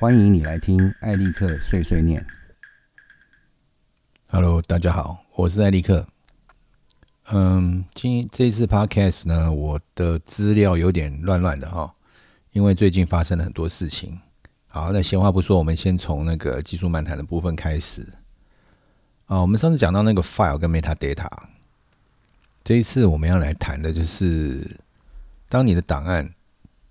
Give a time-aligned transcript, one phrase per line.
[0.00, 2.26] 欢迎你来听艾利克碎碎念。
[4.30, 6.06] Hello，大家好，我是艾利克。
[7.30, 11.94] 嗯，今这一次 Podcast 呢，我的资料有点乱乱的哈，
[12.52, 14.18] 因为最近发生了很多事情。
[14.68, 18.00] 好，那闲话不说，我们先从那个技术漫谈的部分开始。
[19.26, 21.28] 啊，我们上次讲到那个 file 跟 metadata，
[22.64, 24.66] 这一次我们要来谈的就是，
[25.50, 26.32] 当你的档案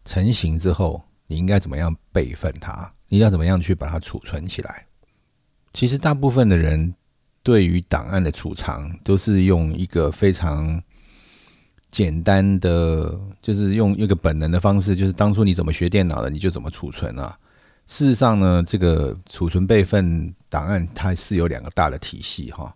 [0.05, 2.91] 成型之后，你应该怎么样备份它？
[3.07, 4.87] 你要怎么样去把它储存起来？
[5.71, 6.95] 其实大部分的人
[7.43, 10.81] 对于档案的储藏都是用一个非常
[11.91, 17.37] 简单的，就是用一个本能的方式，就是当初你怎么学电脑的，你就怎么储存啊。
[17.85, 22.75] 事实上呢，这个储存备份档案它是有两个大的体系哈。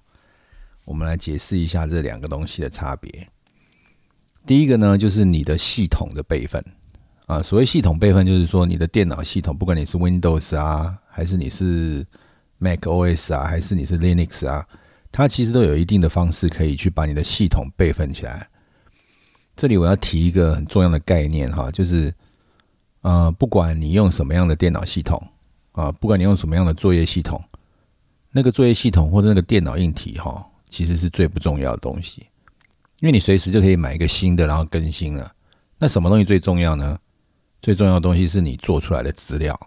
[0.85, 3.27] 我们来解释一下这两个东西的差别。
[4.45, 6.63] 第一个呢，就是你的系统的备份
[7.25, 7.41] 啊。
[7.41, 12.05] 所谓系统备份，就是说你的电脑系统，不管你是 Windows 啊，还是你是
[12.57, 14.67] Mac OS 啊，还是你是 Linux 啊，
[15.11, 18.47] 它其实都有一定的方式可以去把你的系统备份起来。
[19.55, 22.13] 这里我要提一个很重要的概念哈，就是
[23.01, 25.21] 呃，不管你用什么样的电脑系统
[25.73, 27.39] 啊，不管你用什么样的作业系统，
[28.31, 32.25] 那个作业系统或者那个电脑硬体哈，其实是最不重要的东西，
[33.01, 35.31] 因为你随时就可以买一个新的，然后更新了。
[35.77, 36.97] 那什么东西最重要呢？
[37.63, 39.57] 最重要的东西是你做出来的资料。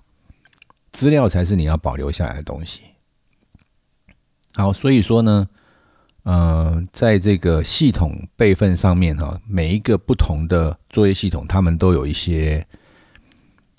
[0.93, 2.83] 资料才是你要保留下来的东西。
[4.55, 5.49] 好，所以说呢，
[6.25, 12.67] 呃，在这个系统备份上面哈，每一个不同的作业系统，他们都有一些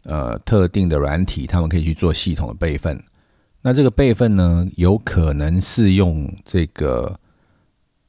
[0.04, 3.04] 呃特定的软体，他们可以去做系统的备份。
[3.62, 7.20] 那这个备份呢，有可能是用这个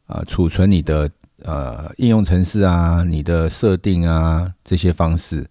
[0.07, 1.11] 呃储存你的
[1.43, 5.47] 呃应用程式啊、你的设定啊这些方式。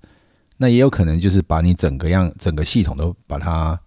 [0.59, 3.79] 那也有可能就是把你整个样整个系统都把它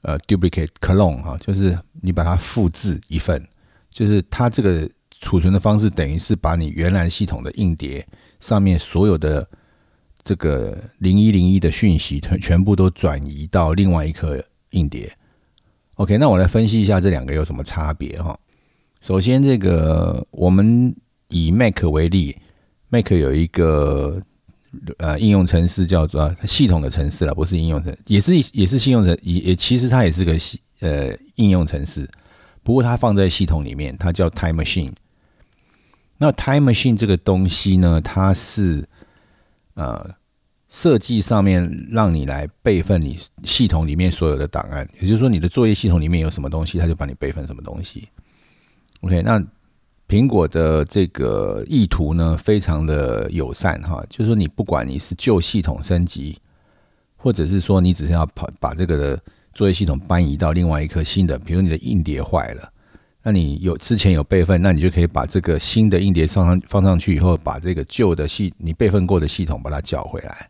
[0.00, 3.46] 呃 duplicate clone 哈，就是你把它复制一份，
[3.90, 4.88] 就是它这个
[5.20, 8.06] 储存的方式等于是把你原来系统的硬碟
[8.40, 9.46] 上面所有的
[10.22, 15.14] 这个零一零一的讯息全全部都转移到另外一颗硬碟。
[15.96, 18.38] OK，那我来分析一下这两个有什么差别哈。
[19.02, 20.96] 首先，这个我们
[21.28, 22.36] 以 Mac 为例
[22.88, 24.22] ，Mac 有一个。
[24.98, 32.08] 呃，应用程式叫做系统的程式了，不是应用程，也是也是信用程，也也其实它也是个系呃应用程式，
[32.62, 34.92] 不过它放在系统里面，它叫 Time Machine。
[36.18, 38.88] 那 Time Machine 这个东西呢，它是
[39.74, 40.14] 呃
[40.68, 48.08] 设计上面让你来备份你系统里面所有的档案，也就是说你的作业系统里面有什么东西，它就帮你备份什么东西。
[49.00, 49.44] OK，那。
[50.14, 56.38] 苹果的这个意图呢，非常的友善哈，就是说你不管你是旧系统升级，
[57.16, 59.20] 或者是说你只是要把把这个
[59.54, 62.70] 作业系统搬移到另外一颗新的，比如你的硬碟坏了，
[63.24, 70.48] 那你有之前有备份，那你就可以把这个新的硬碟放上放上去以后，把这个旧的系你备份过的系统把它叫回来，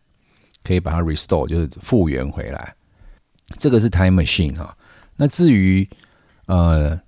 [0.63, 2.75] 可以把它 restore 就是复原回来，
[3.57, 4.77] 这个是 Time Machine 哈。
[5.15, 5.89] 那至于
[6.45, 7.03] 呃。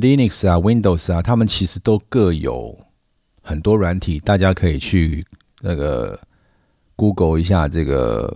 [0.00, 2.78] Linux 啊，Windows 啊，他们其实都各有
[3.42, 5.22] 很多软体，大家可以去
[5.60, 6.18] 那个
[6.96, 7.68] Google 一下。
[7.68, 8.34] 这个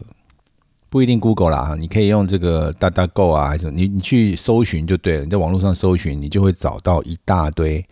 [0.90, 5.24] 不一定 Google 啦，你可以用这个 DataGo 啊，还是你你去搜寻就对了。
[5.24, 7.82] 你在网络上搜寻，你就会找到一大堆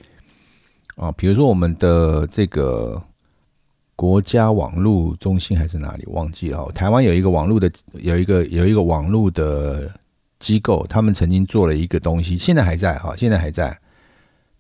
[0.97, 1.11] 啊。
[1.13, 3.03] 比如说我们的这个
[3.97, 6.71] 国家网络中心还是哪里忘记了？
[6.73, 9.91] 台湾有一个网络的，有一个有一个网络的。
[10.45, 13.75] 机构他们曾经做了一个东西，现在还在哈，现在还在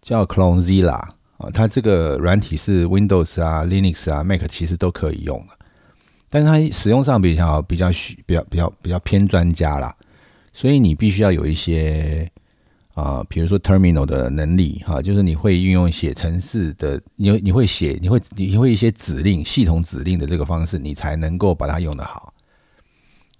[0.00, 0.93] 叫 CloneZilla
[1.37, 5.67] 啊，它这个软体是 Windows 啊、Linux 啊、Mac 其实都可以用的，
[6.31, 9.94] 但是它使用上比较比较需比较比较比较偏专家啦，
[10.55, 12.31] 所以你必须要有一些
[12.94, 22.34] 啊，比如说 Terminal 的能力哈，就是你会运用写程式的，你你会写，你会你会一些指令、系统指令的这个方式，你才能够把它用得好。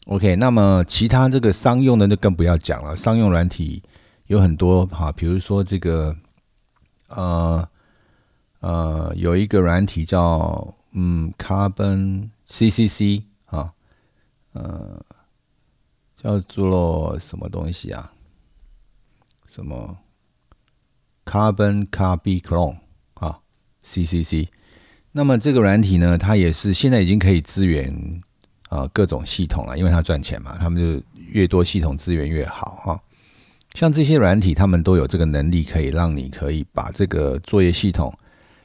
[0.07, 2.95] OK，那么其他这个商用的就更不要讲了。
[2.95, 3.83] 商用软体
[4.27, 6.15] 有很多哈，比如说这个
[7.09, 7.67] 呃
[8.61, 13.73] 呃，有一个软体叫嗯 Carbon CCC 啊，
[14.53, 15.03] 呃
[16.15, 18.13] 叫做什么东西啊？
[19.47, 19.97] 什么
[21.25, 22.77] Carbon Copy Clone
[23.15, 23.41] 啊
[23.83, 24.49] CCC。
[25.13, 28.21] 那么这个软体呢，它也是现在已经可以支援。
[28.75, 33.01] 呃，各种系统啊，因为它赚钱嘛，他们就越多系统资源越好哈。
[33.75, 38.13] 像这些软体，他们都有这个能力，可以让你可以把这个作业系统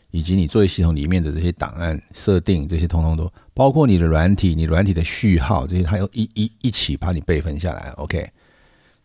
[0.09, 7.91] 以及你作业系统里面的这些档案设定，这些通通都包括你的软体、你软体的序号这些，它要一一一起把你备份下来。
[7.97, 8.31] OK，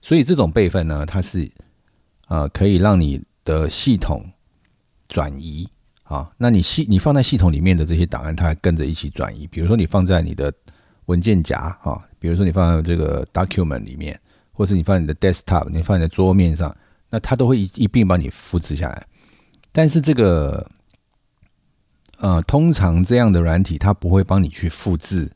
[0.00, 1.46] 所以这种备份呢，它是
[2.28, 4.24] 呃可以让你的系统
[5.06, 5.68] 转移
[6.04, 6.30] 啊。
[6.38, 9.46] 那你系你放在系统里面的这些档案，它跟着一起转移。
[9.46, 10.50] 比如说你放在你的
[11.06, 14.18] 文件夹啊，比如说你放在这个 document 里面，
[14.52, 16.74] 或是你放在你的 desktop，你放在桌面上，
[17.10, 19.06] 那它都会一一并帮你复制下来。
[19.72, 20.66] 但是这个
[22.18, 25.30] 呃，通常这样的软体，它不会帮你去复制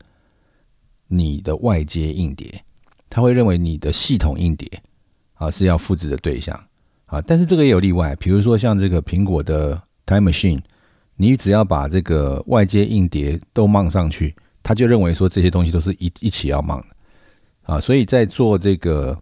[1.07, 2.63] 你的外接硬碟，
[3.09, 4.81] 它会认为你的系统硬碟
[5.33, 6.57] 啊是要复制的对象
[7.05, 7.21] 啊。
[7.21, 10.61] 但是这个也有例外，比如说像这个苹果的 Time Machine，
[11.17, 14.33] 你只要把这个外接硬碟都 mang 上去，
[14.63, 17.79] 他就认为说这些东西都是一一起要忙的啊。
[17.79, 19.17] 所以在做这个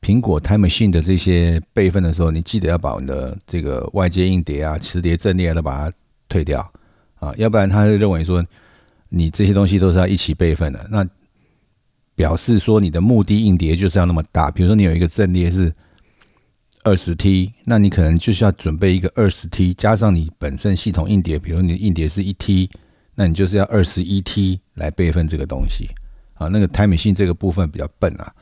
[0.00, 5.96] 苹果 Time Machine 的这些备份的时候，你记得要把你的这个外接硬碟啊、磁碟阵列都把它
[6.28, 6.72] 退掉。
[7.20, 8.44] 啊，要不然他就认为说
[9.08, 11.06] 你这些东西都是要一起备份的，那
[12.16, 14.50] 表示说你的目的硬碟就是要那么大。
[14.50, 15.72] 比如说你有一个阵列是
[16.82, 22.68] 二十 T，那你可能就是要准备一个二十 T，加上你本身系统硬碟，比如你的硬碟是一 T，
[23.14, 25.88] 那你就是要二十一 T 来备份这个东西。
[26.34, 28.34] 啊，那个 Time Machine 这个部分比较笨啊。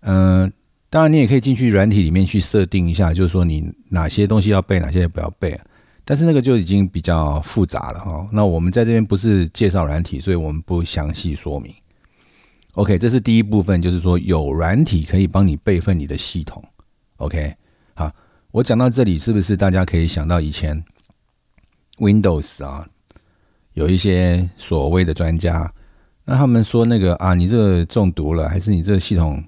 [0.00, 0.52] 嗯，
[0.90, 5.58] 当然你也可以进去软体里面去设定一下，就是说你哪些东西要备，哪些不要备。
[6.04, 8.26] 但是那个就已经比较复杂了哈。
[8.32, 11.72] 那我们在这边不是介绍软体，所以我们不详细说明。
[12.74, 16.64] OK，这是第一部分，就是说有软体可以帮你备份你的系统。
[17.18, 17.54] OK，
[17.94, 18.10] 好，
[18.52, 20.82] 我讲到这里，是不是大家可以想到以前
[21.98, 22.88] Windows 啊，
[23.78, 25.72] 有一些所谓的专家，
[26.24, 29.40] 那他们说那个啊，你这个中毒了，还是你这个系统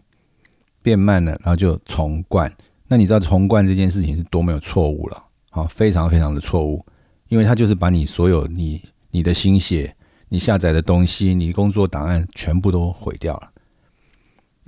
[0.82, 2.50] 变慢了，然后就重灌。
[2.86, 5.20] 那你知道重灌这件事情是多么有错误了？
[5.50, 6.86] 好，非常非常的错误，
[7.26, 8.80] 因为它就是把你所有你
[9.10, 9.92] 你的心血、
[10.28, 13.50] 你下载的东西、你工作档案全部都毁掉了。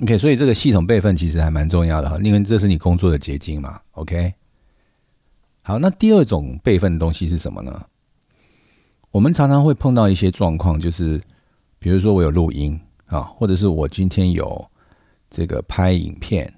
[0.02, 3.78] OK，所以这个系统备份其实还蛮重要的哈，因为这是你工作的结晶嘛。
[3.92, 4.34] OK，
[5.62, 7.80] 好，那第二种备份的东西是什么呢？
[9.12, 11.22] 我们常常会碰到一些状况，就是
[11.78, 14.68] 比如说我有录音啊，或者是我今天有
[15.30, 16.52] 这个拍影片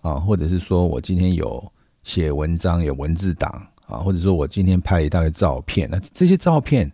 [0.00, 1.70] 啊，或者是说我今天有。
[2.04, 3.50] 写文章有文字档
[3.84, 6.90] 啊，或者说我今天拍一大堆照片，那这些照片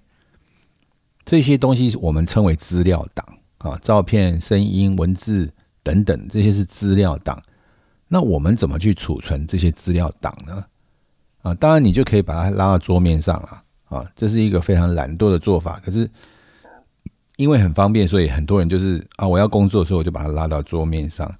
[1.24, 3.24] 这些东西我们称为资料档
[3.58, 5.48] 啊，照片、声音、文字
[5.84, 7.40] 等等，这些是资料档。
[8.08, 10.64] 那我们怎么去储存这些资料档呢？
[11.42, 13.62] 啊，当然你就可以把它拉到桌面上了
[13.94, 15.80] 啊，这是一个非常懒惰的做法。
[15.84, 16.08] 可是
[17.36, 21.34] 因为很方便，所以很多人就是啊，我要工作的时候我就把它拉到桌面上。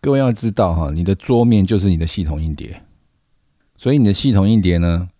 [0.00, 2.82] 各位要知道哈，你的桌面就是你的系统硬碟，
[3.76, 5.10] 所以你的系统硬碟呢，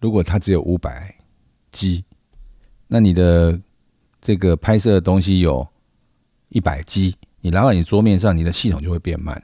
[0.00, 1.16] 如果它只有五百
[1.70, 2.04] G，
[2.88, 3.60] 那你的
[4.20, 5.68] 这个拍摄的东西有
[6.48, 9.40] 一百 G，你拿到你桌面上，你的系统就会变慢。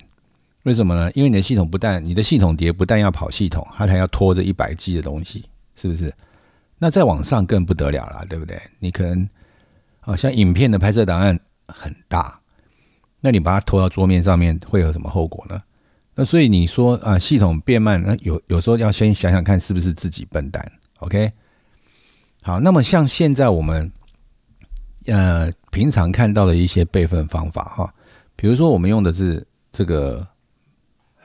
[0.62, 1.10] 为什么呢？
[1.14, 6.12] 因为你的系统不但你的系统碟不但要跑系统，它还要拖着一百 G 的东西，是不是？
[6.78, 8.60] 那再往上更不得了了，对不对？
[8.78, 9.28] 你可能
[10.00, 11.38] 啊，像影片的拍摄档案
[11.68, 12.40] 很大。
[13.20, 15.62] 那你把它拖到桌面上面会有什么后果呢？
[16.14, 20.72] 那所以你说啊，系统变慢，那有有时候要先想想看是不是自己笨蛋。
[20.98, 21.32] OK，
[22.42, 23.90] 好，那么像现在我们
[25.06, 27.94] 呃平常看到的一些备份方法哈，
[28.34, 30.26] 比如说我们用的是这个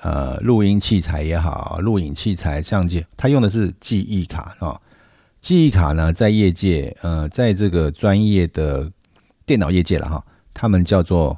[0.01, 4.79] 呃录音器材也好，录影器材、相机，它用的是记忆卡啊。
[5.39, 8.91] 记忆卡呢，在业界呃，在这个专业的
[9.45, 11.37] 电脑业界了哈，他们叫做。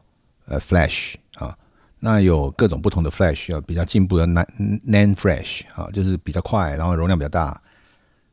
[0.51, 1.55] 呃，Flash 啊，
[1.99, 4.47] 那有各种不同的 Flash，有比较进步的 Nan
[4.83, 7.61] Nan Flash 啊，就是比较快，然后容量比较大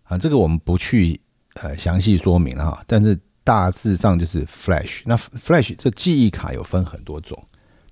[0.04, 0.16] 啊。
[0.16, 1.20] 这个我们不去
[1.56, 5.02] 呃详细说明了哈，但是大致上就是 Flash。
[5.04, 7.38] 那 Flash 这记忆卡有分很多种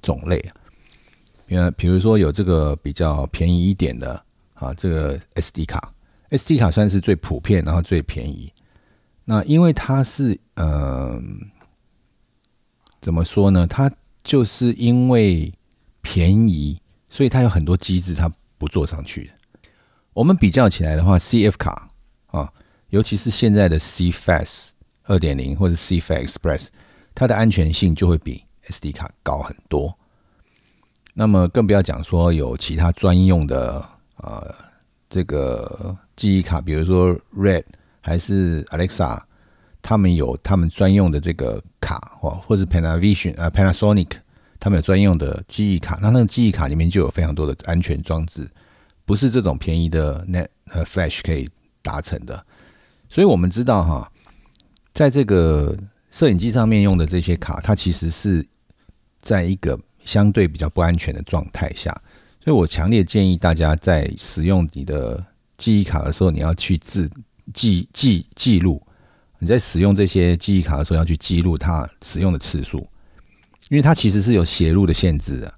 [0.00, 0.42] 种类，
[1.54, 4.20] 比如比如说有这个比较便宜一点的
[4.54, 5.92] 啊，这个 SD 卡
[6.30, 8.52] ，SD 卡算是最普遍，然后最便宜。
[9.25, 11.50] 那因为它是嗯，
[13.00, 13.66] 怎么说呢？
[13.66, 13.90] 它
[14.23, 15.52] 就是因为
[16.02, 19.30] 便宜，所以它有很多机制它不做上去。
[20.12, 21.88] 我们比较起来的话，CF 卡
[22.26, 22.52] 啊，
[22.88, 24.70] 尤其是现在的 CFS
[25.04, 26.68] 二点零或者 CFAT Express，
[27.14, 29.96] 它的安全性就会比 SD 卡高很多。
[31.14, 33.83] 那么更不要讲说有其他专用的
[34.18, 34.54] 呃
[35.09, 37.64] 这个记忆卡，比如说 Red
[38.02, 39.23] 还是 Alexa。
[39.87, 44.12] 他们有他们专用的这个卡，或或者 Panavision 啊 Panasonic，
[44.59, 45.99] 他们有专用的记忆卡。
[46.00, 48.49] 那那个记忆卡里面就有非常多的安全装置，
[49.04, 51.47] 不是这种便宜的 Net 呃 Flash 可以
[51.83, 52.42] 达成的。
[53.11, 54.11] 所以我们知道哈，
[54.94, 55.76] 在这个
[56.11, 58.42] 摄影机上面用的这些卡，它其实是
[59.21, 61.90] 在一个相对比较不安全的状态下。
[62.40, 65.25] 所以我强烈建议大家在使用你的
[65.56, 67.11] 记忆卡的时候，你要去自
[67.52, 68.82] 记记记录。
[69.38, 72.78] 你在使用这些记忆卡的时候，要去记录它使用的次数，
[73.68, 75.52] 因为它其实是有写入的限制的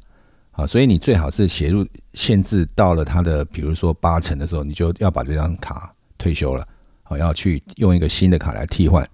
[0.53, 6.67] 啊，所以你最好是写入限制到了它的，比如说八成的时候，你就要把这张卡退休了，
[7.05, 9.09] 好，要去用一个新的卡来替换。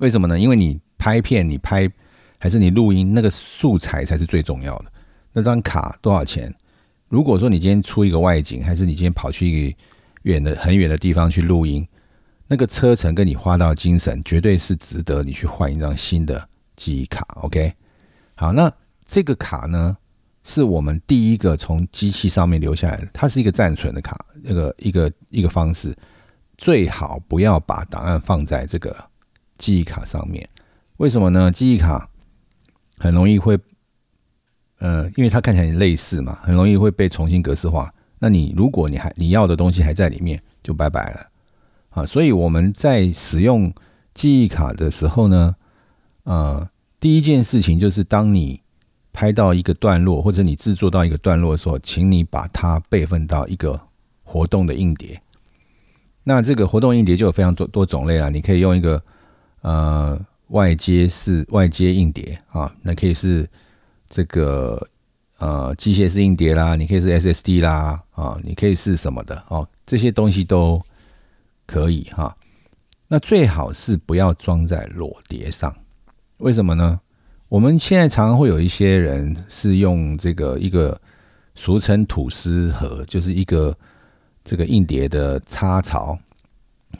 [0.00, 0.38] 为什么呢？
[0.38, 1.90] 因为你拍片，你拍
[2.40, 4.86] 还是你录音，那个素材才是最重要的。
[5.34, 6.52] 那张卡多少钱？
[7.08, 9.76] 如果说你今天出一个外景，还是你今天跑去一个
[10.22, 11.86] 远的很远的地方去录音？
[12.48, 17.26] 那个车程跟你花到精神，绝对是值得你去换一张新的记忆卡。
[17.42, 17.74] OK，
[18.34, 18.72] 好，那
[19.06, 19.96] 这个卡呢，
[20.42, 25.94] 是我们第一个从机器上面留下来的，它是一个暂存的卡，那个一个一个方式，
[26.56, 28.96] 最好不要把档案放在这个
[29.58, 30.48] 记忆卡上面。
[30.96, 31.52] 为什么呢？
[31.52, 32.08] 记忆卡
[33.00, 33.58] 很容易会，
[34.78, 37.92] 呃，因为它看起来类似嘛，很容易会被重新格式化。
[38.18, 41.26] 那你如果你还你要的东西还在里面，就拜拜了。
[41.88, 43.72] 啊，所以我们在使用
[44.12, 45.56] 记忆卡的时候呢，
[46.24, 46.68] 呃，
[47.00, 48.60] 第一件事情就是，当你
[49.12, 53.80] 拍到一个段落，或者你制作到一个段落的时候，请你把它备份到一个
[54.22, 55.20] 活动的硬碟。
[56.22, 59.02] 那这个活动硬碟就有非常多多种类了，你可以用一个
[59.62, 63.48] 呃外接式外接硬碟啊，那可以是
[64.08, 64.88] 这个
[65.38, 70.80] 呃机械式硬碟啦，你可以是 SSD 啦啊，你可以是什么的哦，这些东西都。
[71.72, 72.34] 可以哈，
[73.06, 75.72] 那最好是不要装在裸碟上，
[76.38, 76.98] 为什么呢？
[77.48, 81.00] 我们现在常常会有一些人是用这个一个
[81.54, 83.72] 俗称吐司盒，就是一个
[84.42, 86.18] 这个硬碟的插槽，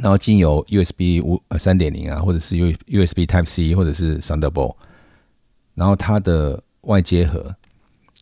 [0.03, 4.75] 然后经由 USB 五呃三点零啊，或者是 U USB Type C 或者是 Thunderbolt，
[5.75, 7.55] 然后它的外接盒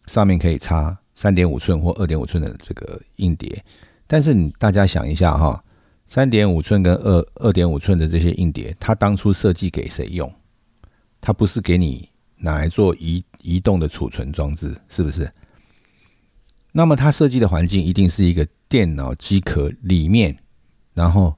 [0.06, 3.64] 上面可以插三点五寸或二点五寸的这个硬碟，
[4.06, 5.62] 但是你大家想一下哈。
[6.10, 10.32] 三点五寸跟二二点五寸的这些硬碟，它当初设计给谁用？
[11.20, 12.08] 它不是给你
[12.38, 15.30] 拿来做移移动的储存装置，是不是？
[16.72, 20.34] 那么它设计的环境一定是一个电脑机壳里面，
[20.94, 21.36] 然后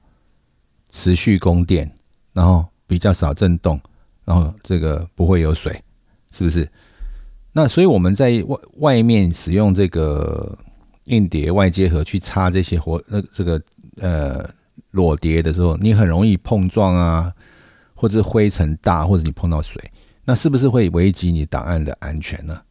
[0.91, 1.91] 持续供电，
[2.33, 3.81] 然后比较少震动，
[4.23, 5.73] 然后这个不会有水，
[6.31, 6.69] 是不是？
[7.53, 10.55] 那所以我们在外外面使用这个
[11.05, 13.59] 硬碟外接盒去插这些活那这个
[13.97, 14.47] 呃。
[14.91, 17.33] 裸碟的时候，你很容易碰撞啊，
[17.93, 19.81] 或者灰尘大，或者你碰到水，
[20.25, 22.61] 那是不是会危及你档案的安全呢？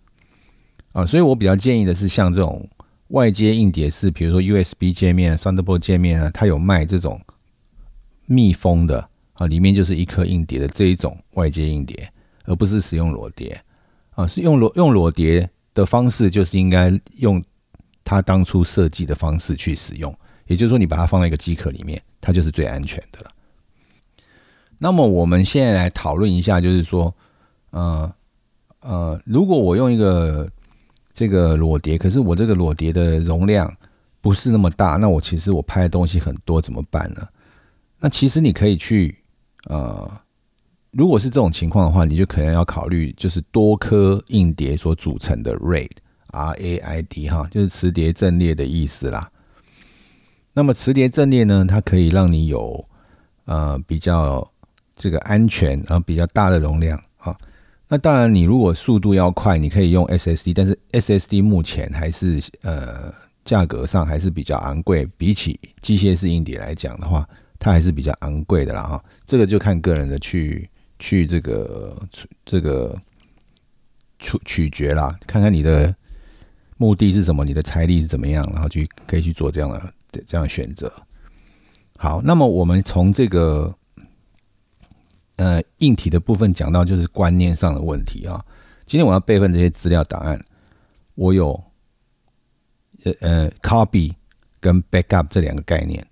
[0.92, 2.68] 啊，所以我比较建议的是，像这种
[3.08, 7.18] 外接硬碟是，比如说 USB 界面、Thunderbolt 界面啊，它有卖这种
[8.30, 12.08] 密封的啊，里面就是一颗硬碟的这一种外接硬碟，
[12.44, 13.60] 而不是使用裸碟
[14.10, 17.42] 啊，是用裸用裸碟的方式，就是应该用
[18.04, 20.16] 它当初设计的方式去使用。
[20.46, 23.30] 也就是说，你把它放在一个机壳里面，它就是最安全的了。
[24.78, 27.12] 那么，我们现在来讨论一下，就是说，
[27.70, 28.14] 呃
[28.80, 30.48] 呃，如果我用一个
[31.12, 33.76] 这个裸碟，可是我这个裸碟的容量
[34.20, 37.26] 不是那么大，那我其实我拍的东西很多，怎么办呢？
[38.00, 39.16] 那其实你可以去，
[39.68, 40.10] 呃，
[40.90, 49.30] 如果是这种情况的话，你就可能要考虑，就是多颗硬碟所组成的 RAID，R A I D 哈，就是磁碟阵列的意思啦。
[50.52, 51.64] 那么磁碟阵列呢？
[51.68, 52.84] 它可以让你有
[53.44, 54.50] 呃比较
[54.96, 57.36] 这个安全啊比较大的容量啊。
[57.86, 63.12] 那当然，你如果速度要快，你可以用 SSD，但是 SSD 目前还是呃
[63.44, 67.28] 价格上还是比较昂贵，比起机械式硬碟来讲的话，
[67.60, 69.04] 它还是比较昂贵的啦哈。
[69.24, 71.96] 这个就看个人的去去这个
[72.44, 73.00] 这个
[74.18, 75.94] 取取决啦，看看你的
[76.76, 79.94] 目的是什么，你的财力是怎么样，然后去可以去做这样的。
[80.26, 80.92] 这样选择，
[81.96, 83.72] 好，那么我们从这个
[85.36, 88.44] 呃硬体的部分讲到，就是观念上的问题啊。
[88.86, 90.44] 今天我要备份这些资料档案，
[91.14, 91.52] 我有
[93.04, 94.12] 呃呃 copy
[94.58, 96.04] 跟 backup 这两个概念。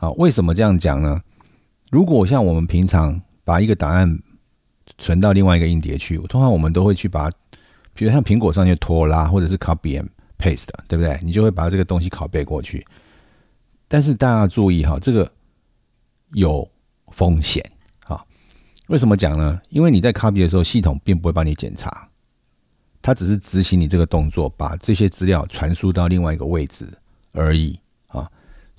[0.00, 1.20] 好，为什么这样讲呢？
[1.90, 4.18] 如果像我们平常把一个档案
[4.96, 7.30] 存到另外一个硬碟去，通常我们都会去把，
[7.92, 11.20] 比如像苹果上就拖拉或者是 copy and paste，对不对？
[11.22, 12.82] 你就会把这个东西拷贝过去。
[13.88, 15.30] 但是大家注意哈，这个
[16.32, 16.66] 有
[17.08, 17.62] 风险
[18.02, 18.24] 哈。
[18.86, 19.60] 为什么讲呢？
[19.68, 22.08] 因为你在 copy 的时候，系统并不会帮你检查，
[23.02, 26.88] 它只是执行你这个动作，把这些资料传输到另外一个位置
[27.32, 27.78] 而已。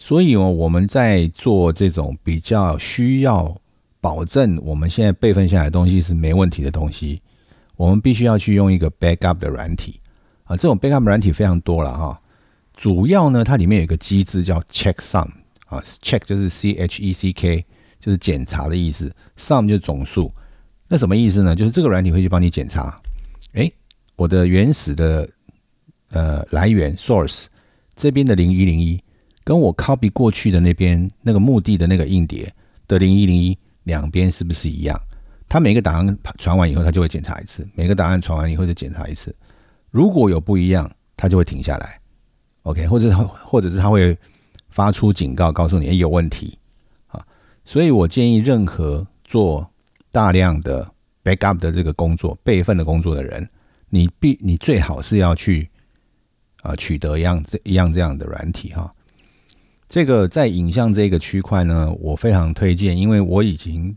[0.02, 3.56] 所以哦，我们在做这种比较需要
[4.00, 7.22] 保证我们现在备份下来的东西是没问题的东西，
[7.76, 10.00] 我们必须要去用一个 backup 的软体
[10.46, 10.58] 啊。
[10.58, 12.20] 这种 backup 软体非常多了哈。
[12.74, 15.30] 主要呢，它里面有一个机制叫 check sum
[15.68, 17.64] 啊，check 就是 c h e c k，
[18.00, 20.34] 就是检查的意思，sum 就是总数。
[20.88, 21.56] 那什么意思呢？
[21.56, 23.00] 就是这个软体会去帮你检查，
[23.54, 23.72] 哎，
[24.16, 25.30] 我的原始的
[26.10, 27.46] 呃来源 source
[27.96, 29.00] 这边的零一零一。
[29.44, 32.54] 跟我 copy 过去的那边那个目的的那个硬碟
[32.88, 35.00] 的零一零一两边是不是一样？
[35.50, 39.36] 它每个档案传完以后，它就会检查一次；每个档案传完以后就检查一次。
[39.90, 42.00] 如果有不一样，它就会停下来。
[42.64, 44.18] OK，或者或者是它会
[44.70, 46.58] 发出警告，告诉你有问题
[47.08, 47.22] 啊。
[47.66, 49.70] 所以我建议任何做
[50.12, 50.90] 大量的
[51.24, 53.50] backup 的这个工作、备份的工作的人，
[53.90, 55.70] 你必你最好是要去
[56.62, 58.94] 啊取得一样这一样这样的软体哈。
[59.92, 63.94] 这个在影像这个区块呢，我非常推荐，因为我已经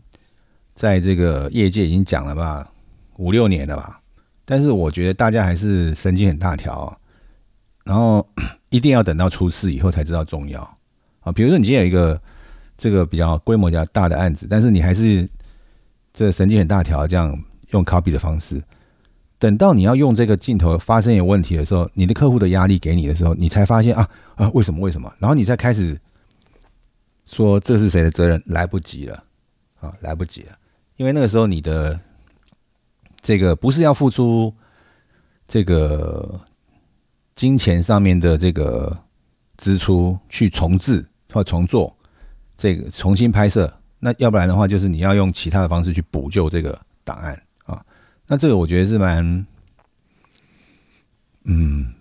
[0.73, 2.69] 在这个业界已经讲了吧
[3.15, 4.01] 五六年了吧，
[4.43, 6.99] 但是我觉得大家还是神经很大条，
[7.85, 8.27] 然后
[8.71, 10.61] 一定要等到出事以后才知道重要
[11.21, 11.31] 啊。
[11.31, 12.21] 比如说你今天有一个
[12.75, 15.25] 这个比较规模比较大的案子，但是你还是
[16.11, 17.33] 这神经很大条，这样
[17.69, 18.61] 用 copy 的方式。
[19.45, 25.13] 等到你要用这个镜头发生有问题的时候，你的客户的压力给你的时候，你才发现啊啊为什么为什么？
[25.19, 25.95] 然后你再开始
[27.27, 28.41] 说这是谁的责任？
[28.47, 29.23] 来不及了
[29.79, 30.57] 啊，来不及了，
[30.95, 31.99] 因为那个时候你的
[33.21, 34.51] 这个不是要付出
[35.47, 36.41] 这个
[37.35, 38.97] 金钱上面的这个
[39.57, 41.95] 支出去重置或重做
[42.57, 47.39] 这个重新拍摄，那要不然的话就是你要用其他的方式去补救这个档案。
[48.27, 49.45] 那这个我觉得是蛮，
[51.43, 51.93] 嗯，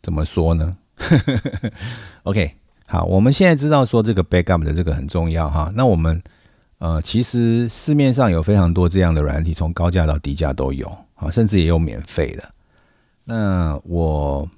[0.00, 0.76] 怎么说呢？
[2.24, 2.56] OK，
[2.86, 5.70] 好，我们现在知道说这个 backup 的这个很重要哈。
[5.74, 6.22] 那我们
[6.78, 12.54] 呃，其实市面上有非常多这样的软体，从高价到低价都有啊，甚至也有免费的。
[13.24, 14.48] 那我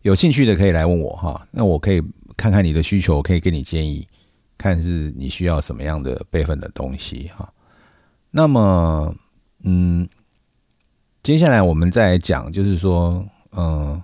[0.00, 2.02] 有兴趣的可以来问我哈，那我可以
[2.38, 4.08] 看看你的需求，可以给你建议，
[4.56, 7.52] 看是你需要什么样的备份的东西哈。
[8.30, 9.14] 那么。
[9.66, 10.06] 嗯，
[11.22, 14.02] 接下来我们再来讲，就是说，嗯，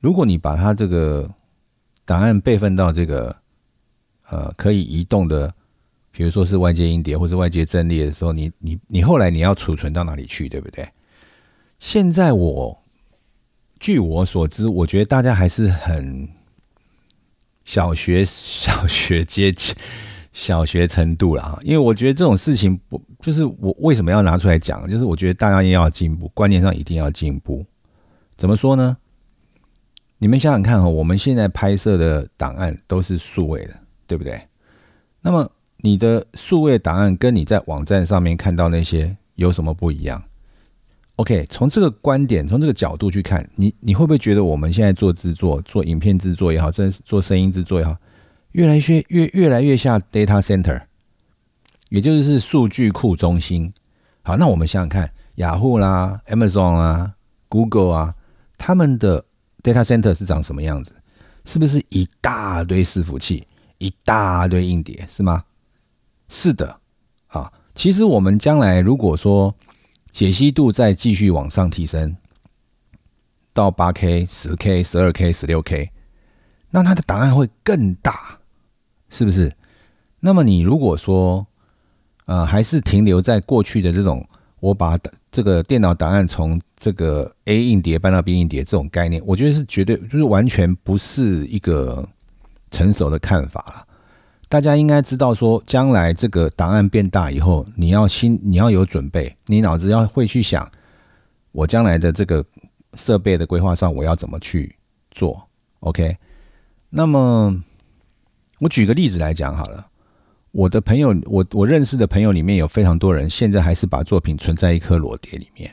[0.00, 1.28] 如果你把它这个
[2.04, 3.36] 档案备份到这个
[4.28, 5.52] 呃可以移动的，
[6.12, 10.88] 比如说是外接音碟或者外接阵列的时候，你你你后来你要储存到哪里去，对不对？
[11.80, 12.82] 现在我
[13.80, 16.28] 据我所知，我觉得大家还是很
[17.64, 19.74] 小学小学阶级。
[20.32, 24.88] 小学程度了，因为我觉得这种事情不就是我为什么要拿出来讲？
[24.88, 27.64] 就是我觉得大家要进步，观念上一定要进步。
[28.36, 28.96] 怎么说呢？
[30.18, 33.74] 你们想想看哈，我们现在拍摄的档案都是数位的，
[34.06, 34.40] 对不对？
[35.20, 40.22] 那么你的数位档案跟你在网站上面看到那些有什么不一样
[41.16, 47.96] ？OK，从这个观点，从这个角度去看，你你会不会觉得我们现在做制作、做影片制作也好，甚至做声音制作也好？
[48.52, 50.80] 越来越越越来越像 data center，
[51.90, 53.72] 也就是数据库中心。
[54.22, 57.14] 好，那我们想想看，雅虎啦、Amazon 啊、
[57.48, 58.14] Google 啊，
[58.58, 59.24] 他们的
[59.62, 60.94] data center 是长什么样子？
[61.44, 63.46] 是不是一大堆伺服器，
[63.78, 65.44] 一大堆硬碟，是吗？
[66.28, 66.80] 是的。
[67.28, 69.54] 啊，其实我们将来如果说
[70.10, 72.16] 解析度再继续往上提升，
[73.52, 75.90] 到八 K、十 K、十二 K、十六 K，
[76.70, 78.38] 那它的档案会更大。
[79.08, 79.56] 是不是？
[80.18, 81.46] 那么你如果说，
[82.26, 84.24] 呃，还是停留在过去的这种，
[84.60, 84.98] 我把
[85.32, 92.08] 这个电脑档案从这个 A 硬碟搬到 B 硬碟这种概念，我觉得是绝对就是完全不是一个
[92.70, 93.86] 成熟的看法了。
[94.48, 100.70] 大家应该知道说，将来这个档案变大以后，你要心你要有准备，你脑子要会去想，
[101.52, 102.44] 我将来的这个
[102.94, 104.76] 设备的规划上，我要怎么去
[105.10, 105.40] 做
[105.80, 106.16] ？OK，
[106.90, 107.62] 那么。
[108.58, 109.86] 我举个例子来讲好了，
[110.56, 115.70] 我的朋友，我我认识的朋友里面有非常多人，现在还是把作品存在一颗裸碟里面。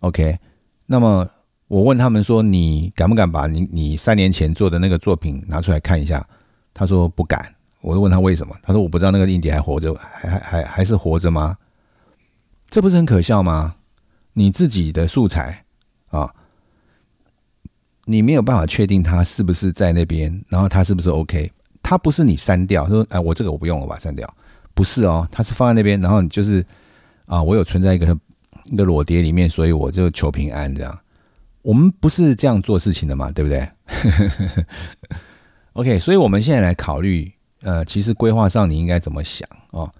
[0.00, 0.38] OK，
[0.86, 1.28] 那么
[1.68, 6.26] 我问他们说：“你敢不敢把你你三年前做的那个作品拿出来看一下？”
[6.72, 8.56] 他说：“不敢。”我就问他为什么？
[8.62, 11.58] 他说：“我不知道那个印碟还活着，还还还还是活着吗？
[12.70, 13.74] 这不是很可笑吗？
[14.32, 15.66] 你自己的素材
[16.08, 16.34] 啊，
[18.06, 21.52] 你没有办法确定它是不是在那边，然后它是不是 OK？”
[21.92, 24.34] 它不是你删掉，说哎，我这个我不用了，把删掉。
[24.72, 26.64] 不是哦，它是放在那边，然后你就是
[27.26, 28.18] 啊，我有存在一个
[28.70, 30.98] 一个裸碟里面，所以我就求平安这样。
[31.60, 33.68] 我们不是这样做事情的嘛，对不对？
[35.74, 39.92] OK，所以我们现在来考虑，呃，其实规划上你应该怎么想哦？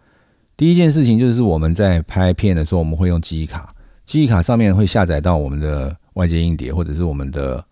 [0.56, 3.74] 第一件事情就是我们在拍片的时候，我们会用记忆卡，
[4.06, 7.62] 记忆卡上面会下载到我们的外接硬碟，或者是我们的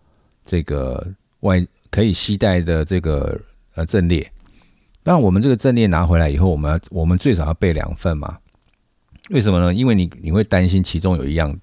[0.45, 1.03] 这个
[1.39, 3.35] 外可以携带的这个
[3.75, 4.31] 呃阵列。
[5.03, 8.37] 那我们这个阵列拿回来以后，我们要我们最少要备两份嘛？
[9.29, 9.73] 为什么呢？
[9.73, 11.57] 因为你你会担心其中有一样，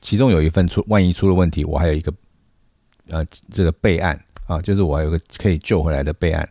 [0.00, 2.12] 其中有一份出万一出了问题，我还有一个
[3.08, 4.20] 呃这个备案。
[4.46, 6.48] 啊，就是我还有个可以救回来的备案。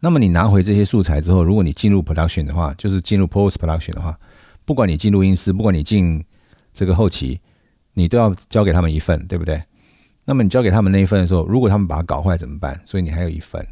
[0.00, 4.18] 那么你拿回这些素材之后，如果你进入 production 的话，就是进入 post production 的话，
[4.64, 6.24] 不管你进录音室，不管你进
[6.72, 7.40] 这个后期，
[7.94, 9.62] 你都要交给他们一份，对不对？
[10.24, 12.82] 那么你交给他们那一份的时候，如果他们把它搞坏怎么办？
[12.84, 13.64] 所以你还有一份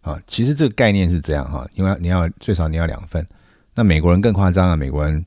[0.00, 0.20] 啊。
[0.26, 3.26] 其实这个概念是这样哈，因为你要最少你要两份。
[3.74, 5.24] 那美国人更夸张啊，美国人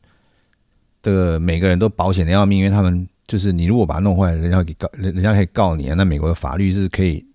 [1.01, 5.95] 的每个人都保险的要命，因为他们就是你如果把它弄坏，人家给告，人人家可以告你啊。
[5.95, 7.25] 那美国的法律是可以。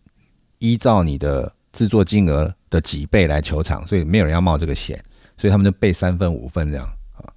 [0.58, 4.98] 依照你的制作金额的几倍来求偿，所以没有人要冒这个险，
[5.36, 7.28] 所以他们就备三份五份这样啊，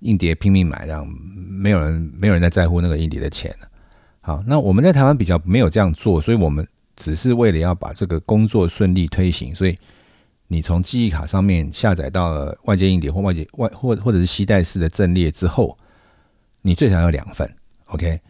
[0.00, 3.54] 硬碟拼命买这样，没有人没有人在在乎那个硬碟的钱
[4.22, 6.66] 好，那我们在台湾比较没有这样做，所以我们
[6.98, 9.78] 只是为了要把这个工作顺利推行，所以
[10.48, 15.78] 你从记忆卡上面下载到了外接硬碟或外接外或或者是携带式的阵列之后，
[16.62, 17.54] 你最少要两份
[17.86, 18.20] ，OK？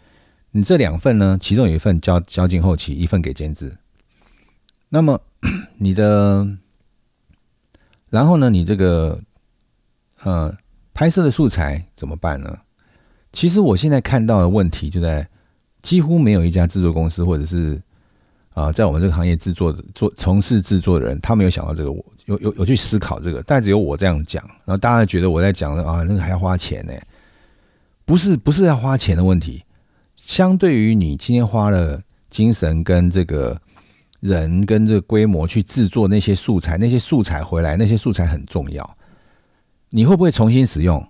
[0.53, 3.79] 你这两份呢，其中有一份交交进后期，一份给监制。
[4.91, 5.21] 那么
[5.79, 6.49] 你的，
[8.11, 8.51] 然后呢？
[8.51, 9.21] 你这个
[10.23, 10.57] 呃
[10.95, 12.61] 拍摄的素材怎么办呢？
[13.33, 15.29] 其实我现在看到的问题就在
[15.83, 17.81] 几乎没有一家制作公司或者是
[18.59, 26.93] 啊，在我们这个行业制作的做从事制作的人，他没有想到这个，我有有有去思考这个，但只有我这样讲，然后大家觉得我在讲啊，那个还要花钱呢？
[28.05, 29.63] 不是不是要花钱的问题，
[30.17, 33.61] 相对于你今天花了精神跟这个。
[34.21, 38.99] 人跟这个规模去制作那些素材，那些素材回来，那些素材很重要。
[39.91, 41.01] 你会不会重新使用？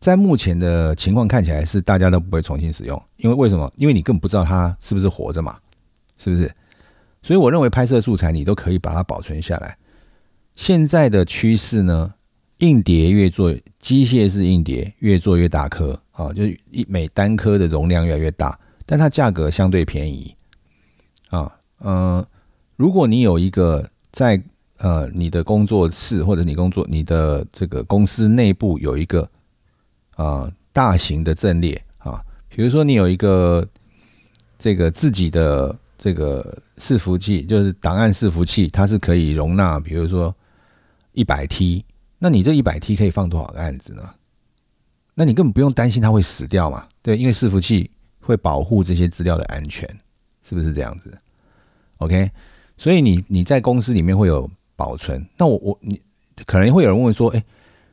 [0.00, 3.72] 在目前的情况看起来是大家都不会重新使用，因为为什么？
[3.76, 5.56] 因为你根本不知道它是不是活着嘛，
[6.18, 6.52] 是不是？
[7.22, 9.78] 所以我认为拍摄素材你都可以把它保存下来。
[10.54, 12.14] 现在的趋势呢，
[12.58, 20.34] 硬碟越做机械式硬碟越做越大颗啊，就一每单颗的容量越来越大，但它价格相对便宜
[21.30, 22.26] 啊，嗯。
[22.76, 24.42] 如果你有一个在
[24.78, 29.28] 呃你的工作室或者你工作你的这个公司内部有一个
[30.16, 33.64] 啊大型的阵列啊，比如说你有一个
[34.58, 40.34] 这个自己的这个伺服器，就是档案伺服器，它是可以容纳比如说
[41.12, 41.84] 一百 T，
[42.18, 44.02] 那你这一百 T 可以放多少个案子呢？
[45.14, 46.88] 那你根本不用担心它会死掉嘛？
[47.02, 47.88] 对，因为伺服器
[48.18, 49.88] 会保护这些资料的安全，
[50.42, 51.16] 是不是这样子
[51.98, 52.28] ？OK。
[52.76, 56.02] 所以你你在公司里面会有保存，那我我你
[56.44, 57.44] 可能会有人问说，哎，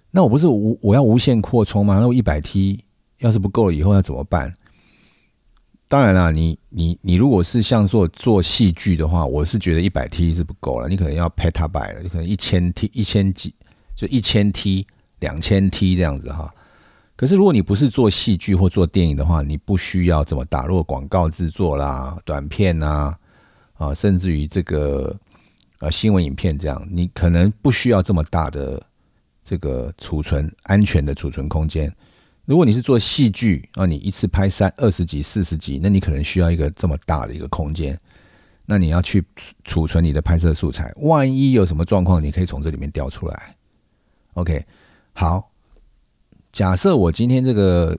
[0.10, 2.00] 那我不是无我要无限扩充吗？
[2.00, 2.84] 那我一百 T
[3.20, 4.52] 要是不够了以后要怎么办？
[5.90, 13.54] 当然啦，你你你如果是像做做戏剧的话，我是觉得一百 T 是不够了，你可能要 petabyte 了，你可能一千 T 一千几
[13.96, 14.88] 就一千 T
[15.20, 16.50] 两千 T 这样子哈。
[17.18, 23.18] 可是如果你不是做戏剧或做电影的话，你不需要这么大，如果广告制作啦、短片啊。
[23.80, 25.18] 啊，甚至于这个
[25.80, 28.86] 呃新闻影片这样，你可能不需要这么大的
[29.42, 31.90] 这个储存安全的储存空间。
[32.50, 37.96] 如果你是做戏剧啊，你一次拍三二十集、四十集，那你可能需要一个这么大的一个空间。
[38.66, 39.24] 那你要去
[39.66, 43.56] 储存你的拍摄素材，万一有什么状况，你可以从这里面调出来。
[44.34, 44.66] OK，
[45.14, 45.52] 好，
[46.52, 47.96] 假设我今天这个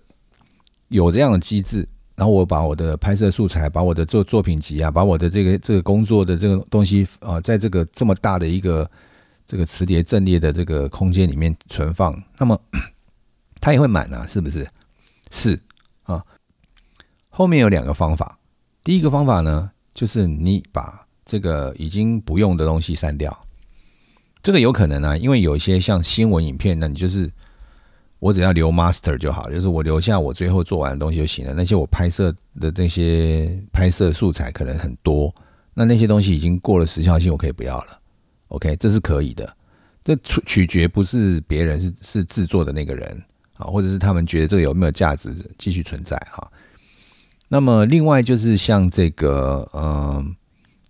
[0.89, 1.89] 有这样的机制。
[2.17, 8.91] 然后我把我的拍摄素材，把我的作作品集啊，把我的这个这个工作的这个东西啊，在这个这么大的一个
[9.47, 12.61] 这个磁碟阵列的这个空间里面存放，那么
[13.61, 14.67] 它也会满啊，是不是？
[15.31, 15.61] 是
[16.05, 16.25] 啊。
[17.29, 18.39] 后面有两个方法，
[18.83, 23.47] 第一个方法呢，就是你把这个已经不用的东西删掉，
[24.43, 27.31] 这个有可能啊，因为有一些像新闻影片，那你就是。
[28.23, 31.55] 我只要留 master 就好，就是我留下我最后做完的东西就行了。
[31.55, 35.35] 那些我拍摄的这些拍摄素材可能很多，
[35.73, 37.99] 那那些东西已经过了时效性，我可以不要了。
[38.49, 39.57] OK，这是可以的。
[40.05, 43.19] 这取取决不是别人，是是制作的那个人
[43.61, 46.51] 啊，或者是他们觉得这个有没有价值继续存在哈。
[47.49, 50.35] 那么另外就是像这个，嗯，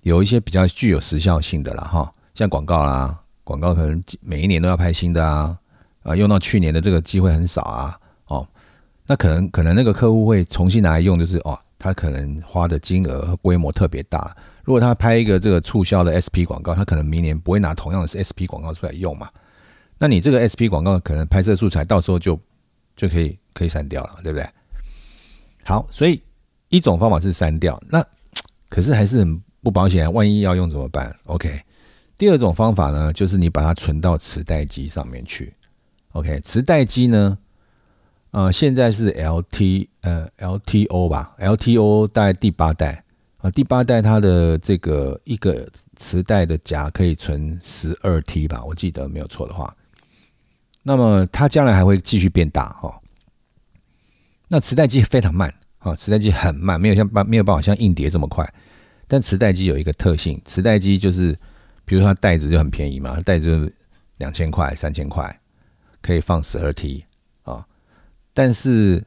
[0.02, 5.56] 有一些比较具有时效性的啦哈，像广告啦，广告可能每一年都要拍新的啊。
[6.02, 7.94] 啊，用到去年的这个机会很少啊，
[8.28, 8.48] 哦，
[9.06, 14.34] 那可能可能那个客户会重新拿来用，就是哦，他可能花的金额和规模特别大。
[14.64, 19.28] 如果他拍一个这个促销的 SP 广告，他可能明年不会拿同样的 SP 广告出来用嘛？
[19.98, 22.34] 那你这个 SP 广告可能拍摄素材到时候就
[23.00, 24.46] 就可以可以删掉了，对不对？
[25.64, 26.22] 好，所以
[26.68, 28.04] 一种方法是删掉，那
[28.68, 31.62] 可是还是很不保险，万一要用怎么办？OK，
[32.18, 35.54] 第二种方法呢，就是你把它存到磁带机上面去。
[36.12, 37.38] OK，磁带机呢，
[38.32, 43.02] 呃，现在是 LT 呃 LTO 吧，LTO 大概第八代
[43.38, 49.74] 啊，第八代它的这个一个磁带的夹可以存十二 T 吧，我记得没有错的话。
[50.82, 53.00] 那么它将来还会继续变大哈。
[54.48, 58.50] 那磁带机非常慢啊，磁带机很慢，没有像办没有办法像硬碟这么快。
[59.06, 61.38] 但磁带机有一个特性，磁带机就是，
[61.84, 63.72] 比如说它袋子就很便宜嘛，袋子
[64.18, 65.36] 两千块、三千块。
[66.02, 67.04] 可以放十二 T
[67.42, 67.62] 啊，
[68.32, 69.04] 但是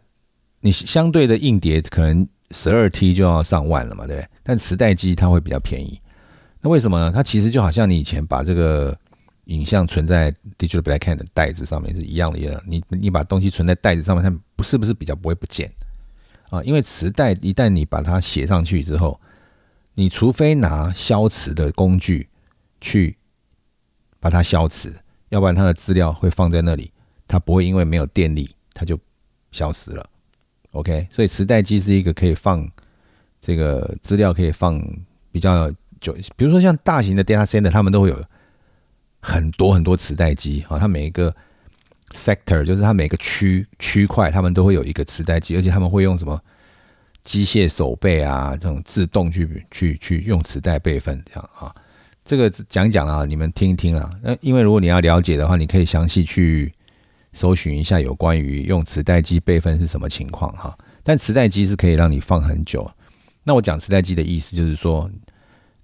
[0.60, 4.30] 你相对的硬碟可能十二 T 就要上万了嘛，对不对？
[4.44, 6.00] 但磁带机它会比较便宜，
[6.62, 7.12] 那为什么呢？
[7.12, 8.96] 它其实就好像你以前把这个
[9.46, 12.62] 影像存在 Digital Blackcan 的袋子上面是一样的，一样。
[12.66, 15.72] 你你把东西存在袋子上面，它不是不是比较不会不见
[16.50, 16.64] 啊？
[16.64, 19.20] 因为磁带一旦你把它写上去之后，
[19.96, 22.30] 你除非拿消磁的工具
[22.80, 23.18] 去
[24.20, 24.94] 把它消磁。
[25.30, 26.92] 要不然它的资料会放在那里，
[27.28, 29.00] 它不会因为没有电力它就
[29.52, 30.08] 消失了。
[30.74, 32.70] OK，所以磁带机是一个可以放
[33.42, 34.80] 这个资料可以放
[35.32, 38.24] 比较久，比如说像大型的 data center，他们都会有
[39.26, 41.34] 很多很多磁带机啊，它每一个
[42.12, 46.38] sector 就是它每个区区块，他们都会有一个磁带机，而且他们会用什么
[47.24, 51.74] 机械手背啊这种自动去去去用磁带备份这样啊。
[52.26, 54.10] 这个讲讲啊，你们听一听啊。
[54.22, 56.74] 那因为如果你要了解的话，你可以详细去
[57.32, 60.78] 搜寻一下有关于用磁带机备份是什么情况哈。
[61.02, 62.90] 但磁带机是可以让你放很久。
[63.46, 65.10] 那我讲磁带机的意思就是说，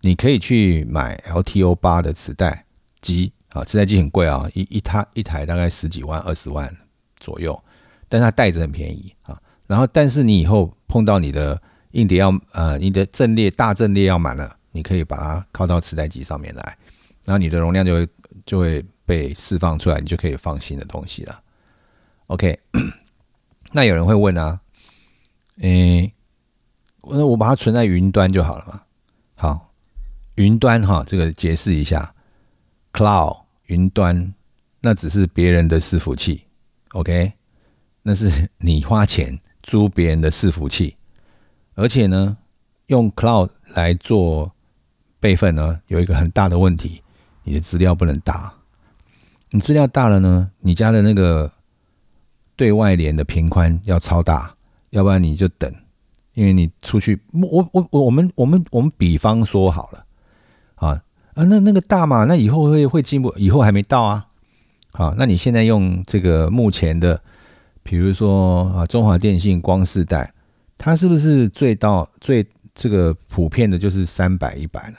[0.02, 2.66] 你可以去买 LTO 八的磁带
[3.02, 6.76] 机啊，磁带机很贵啊，一一台一台大概十几万、二十万
[7.20, 7.60] 左右，
[8.08, 9.40] 但它袋子很便宜啊。
[9.68, 14.58] 然后，但是你以后碰到你的硬碟要呃，你的阵列大阵列要满了。
[14.72, 16.78] 你可以把它靠到磁带机上面来，
[17.26, 18.08] 然后你的容量就会
[18.46, 21.42] 就会被释放出来，你就可以放新的东西了。
[22.28, 22.60] OK，
[23.74, 24.60] 那有人会问啊，
[25.62, 26.14] 诶，
[27.02, 28.82] 那我把它存在云端就好了嘛？
[29.34, 29.74] 好，
[30.36, 32.14] 云端哈，这个解释一下
[33.00, 34.34] ，Cloud 云端
[34.82, 36.44] 那只是别人的伺服器
[36.90, 37.32] ，OK，
[38.02, 40.98] 那是你花钱租别人的伺服器，
[41.76, 42.38] 而且呢，
[42.88, 44.52] 用 Cloud 来做。
[45.22, 47.04] 备份呢有一个很大的问题，
[47.44, 48.54] 你的资料不能大。
[49.50, 51.52] 你资料大了呢，你家的那个
[52.56, 54.56] 对外连的频宽要超大，
[54.92, 55.70] 要不然你就等，
[56.36, 60.06] 因为你出去，我我我我们我们我们比方说好了
[60.76, 61.04] 啊
[61.40, 64.28] 啊，那那个大嘛，那以后会会进步，以后还没到啊。
[64.92, 67.22] 好，那你现在用这个目前的，
[67.84, 70.34] 比如说啊，中华电信光四代，
[70.78, 72.46] 它是不是最到最？
[72.76, 74.98] 这个普遍的就是三百一百呢，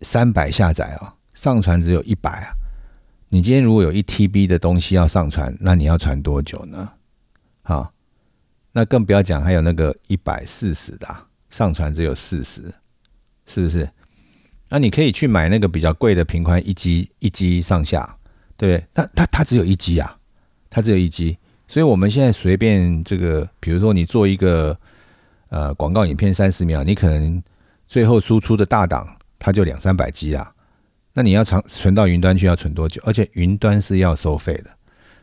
[0.00, 2.50] 三百下载啊，上传只有一百啊。
[3.28, 6.90] 你今天如果有一 TB 的东西要上传，那你要传多久呢？
[7.62, 7.92] 好，
[8.72, 11.06] 那更不要讲还有那个一百四十的，
[11.48, 12.74] 上传只有四十，
[13.46, 13.88] 是不是？
[14.70, 18.16] 那你可以去买那个比较贵的频宽一 G 一 G 上下，
[18.56, 18.86] 对不对？
[18.94, 20.16] 它它它只有一 G 啊，
[20.70, 21.36] 它只有一 G，
[21.68, 24.78] 所以我们现在随便这个，比如说你做一个。
[25.52, 27.42] 呃，广告影片三十秒，你可能
[27.88, 30.54] 最后输出的大档它就两三百 G 啊。
[31.12, 33.02] 那你要存存到云端去要存多久？
[33.04, 34.70] 而且云端是要收费的。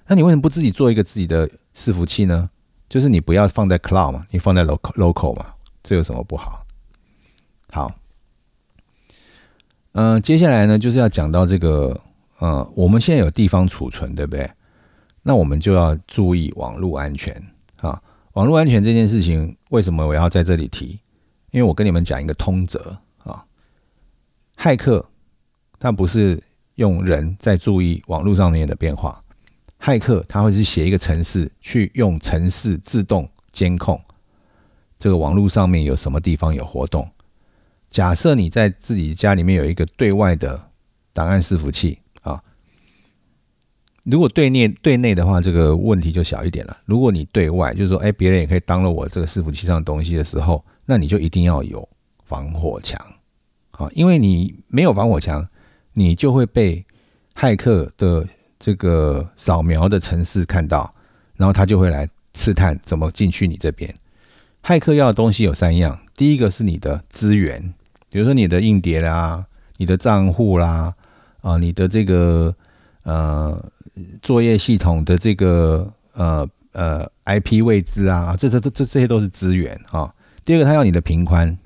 [0.05, 2.49] 那你为什么不自己做一个自己的伺服器呢？
[2.89, 5.45] 就是你不要放在 cloud 嘛，你放在 local local 嘛，
[5.81, 6.65] 这有什么不好？
[7.71, 7.89] 好，
[9.93, 11.99] 嗯，接下来呢就是要讲到这个，
[12.39, 14.49] 呃，我们现在有地方储存，对不对？
[15.23, 17.35] 那我们就要注意网络安全
[17.77, 18.01] 啊。
[18.33, 20.99] 网络安全这件事情，为什么我要在这里提？
[21.51, 23.43] 因为我跟你们讲一个通则啊，
[24.55, 25.03] 骇客
[25.79, 26.41] 他不是
[26.75, 29.23] 用人在注意网络上面的变化，
[29.81, 33.99] 骇客他会是写一个程式，去用程式自动监控
[34.99, 37.09] 这个网络上面有什么地方有活动。
[37.89, 40.69] 假设你在自己家里面有一个对外的
[41.13, 42.41] 档案伺服器啊。
[44.03, 46.77] 如果对内对内的话，这个问题就小一点了。
[46.85, 51.87] 如果你对外，就是说，哎，别人也可以当了我这个伺服器上的东西的时候，那你就一定要有
[52.25, 52.99] 防火墙，
[53.71, 55.45] 好，因为你没有防火墙，
[55.93, 56.85] 你就会被
[57.35, 58.25] 骇客的
[58.57, 60.93] 这个扫描的程式看到，
[61.35, 63.93] 然后他就会来刺探怎么进去你这边。
[64.63, 67.73] 骇客要的东西有三样，第一个是你的资源，
[68.09, 69.45] 比如说你的硬碟啦、
[69.77, 70.93] 你的账户啦、
[71.41, 72.53] 啊，你的这个
[73.03, 73.63] 呃
[74.21, 80.13] 作业系统的这个呃呃 IP 位置啊，这这这这这些都是资源啊。
[80.45, 81.57] 第二个，他要你的频宽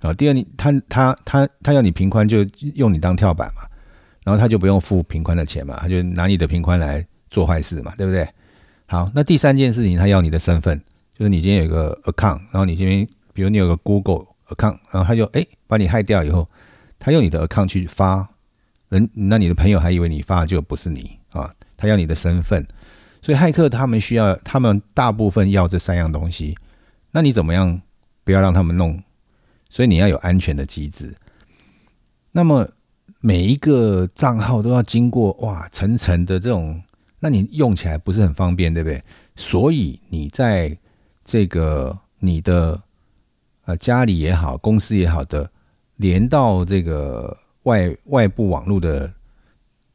[0.00, 0.12] 啊。
[0.12, 2.38] 第二，你他他他他要你频宽，就
[2.74, 3.62] 用你当跳板嘛，
[4.24, 8.28] 然后他就不用付频宽的钱嘛，他就拿你的频宽来做坏事嘛，对不对？
[8.86, 10.80] 好，那第三件事情，他要你的身份。
[11.14, 16.48] 就是你今天有个 account，然后你这边，比如你有个 Google account，然后他就哎把你害掉以后，
[16.98, 18.28] 他用你的 account 去发
[18.88, 22.66] 人，那你的朋友还以为你发的就不是你啊，他要你的身份，
[23.20, 26.56] 所以骇客他们需要，他们大部分要这三样东西，
[27.12, 27.80] 那你怎么样
[28.24, 29.02] 不要让他们弄？
[29.70, 31.14] 所以你要有安全的机制。
[32.32, 32.68] 那么
[33.20, 36.82] 每一个账号都要经过哇层层的这种，
[37.20, 39.02] 那你用起来不是很方便，对不对？
[39.36, 40.76] 所以你在
[41.24, 42.80] 这个你的
[43.68, 45.48] 呃家里也好，公司也好的
[45.96, 49.12] 连到这个外外部网络的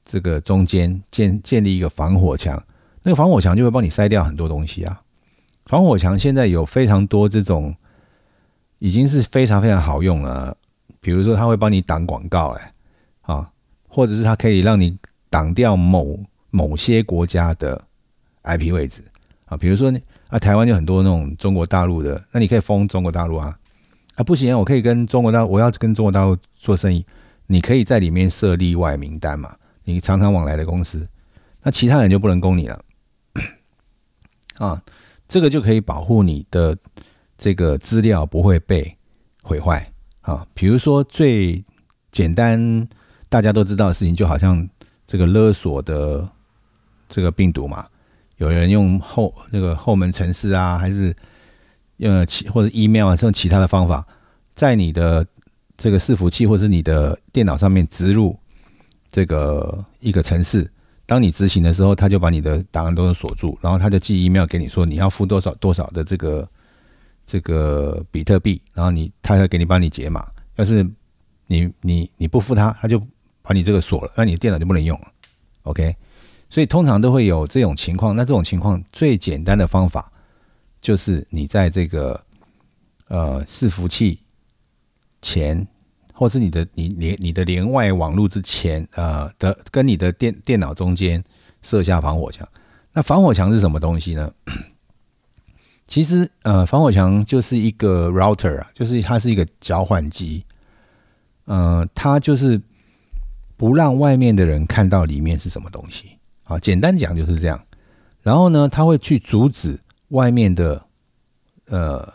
[0.05, 2.63] 这个中间建建立一个防火墙，
[3.01, 5.01] 那个防火墙就会帮你筛掉很多东西啊。
[5.65, 7.75] 防火墙现在有非常多这种
[8.77, 10.55] 已经是非常非常好用了，
[11.01, 12.73] 比如说它会帮你挡广告，哎
[13.21, 13.49] 啊，
[13.87, 14.95] 或者是它可以让你
[15.31, 16.19] 挡掉某
[16.51, 17.83] 某些国家的
[18.43, 19.01] IP 位置
[19.45, 19.91] 啊，比如说。
[20.29, 23.55] 啊，台湾有很多那种中国大陆的，那你可以封中国大陆啊。
[24.15, 27.05] 啊，不行，我可以跟中国大陆，我要跟中国大陆做生意，
[27.47, 29.55] 你可以在里面设例外名单嘛。
[29.85, 31.05] 你常常往来的公司，
[31.61, 32.79] 那其他人就不能攻你了。
[34.57, 34.81] 啊，
[35.27, 36.77] 这个就可以保护你的
[37.37, 38.95] 这个资料不会被
[39.41, 40.47] 毁坏啊。
[40.53, 41.61] 比如说最
[42.11, 42.87] 简单
[43.27, 44.69] 大家都知道的事情，就好像
[45.05, 46.29] 这个勒索的
[47.09, 47.87] 这个病毒嘛。
[48.37, 51.13] 有人用后那个后门程式啊，还是
[51.97, 54.05] 用其或者 email 啊，这种其他的方法，
[54.55, 55.25] 在你的
[55.77, 58.37] 这个伺服器或者你的电脑上面植入
[59.11, 60.69] 这个一个程式，
[61.05, 66.47] 当你执行的时候，他就把你的档案都是锁住，然后他就寄 email 给你说你要付多少多少的这个
[67.25, 70.25] 这个比特币，然后你他会给你帮你解码。
[70.55, 70.85] 要是
[71.47, 72.99] 你你你不付他，他就
[73.41, 75.07] 把你这个锁了，那你的电脑就不能用了。
[75.63, 75.95] OK。
[76.49, 78.15] 所以通常都会有这种情况。
[78.15, 80.11] 那这种情况最简单的方法，
[80.83, 82.21] 就是你在这个
[83.07, 84.19] 呃伺服器
[85.21, 85.65] 前，
[86.13, 91.23] 或是你的你连你的连外网络之前，呃的跟你的电电脑中间
[91.61, 92.45] 设下防火墙。
[92.91, 94.29] 那防火墙是什么东西呢？
[95.87, 100.43] 其实呃防火墙就是一个 router 啊，就是它是一个交换机。
[101.45, 102.61] 呃，它就是
[103.55, 106.17] 不让外面的人看到里面是什么东西。
[106.43, 107.65] 好，简单讲就是这样。
[108.21, 109.79] 然后呢，它会去阻止
[110.13, 110.85] 外面的
[111.67, 112.13] 呃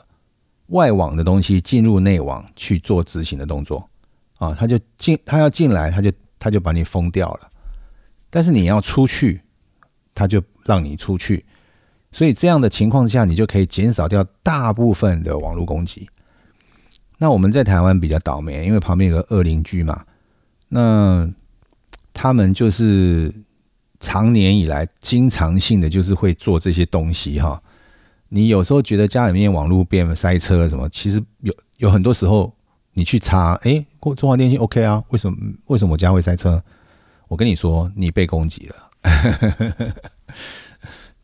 [0.69, 3.89] 外网的东西进入内网去做执行的动作。
[4.39, 7.51] 啊，他就进，他要进来，他就他就把你封掉了。
[8.31, 9.41] 但是你要出去，
[10.15, 11.45] 他就让你出去。
[12.13, 16.09] 所以这样的情况下，你就可以减少掉大部分的网络攻击。
[17.19, 20.05] 那我们在台湾比较倒霉，因为旁边有个恶邻居嘛。
[20.69, 21.29] 那
[22.13, 23.35] 他们就是。
[24.01, 27.61] 长年以来，经常性的就是会做这些东西哈。
[28.29, 32.55] 你有时候觉得家里面网络变塞车什么，其实有有很多时候
[32.93, 33.85] 你去查，哎，
[34.17, 35.03] 中华电信 OK 啊？
[35.09, 35.37] 为什么
[35.67, 36.63] 为什么我家会塞车？
[37.29, 38.77] 我跟你说，你被攻击了。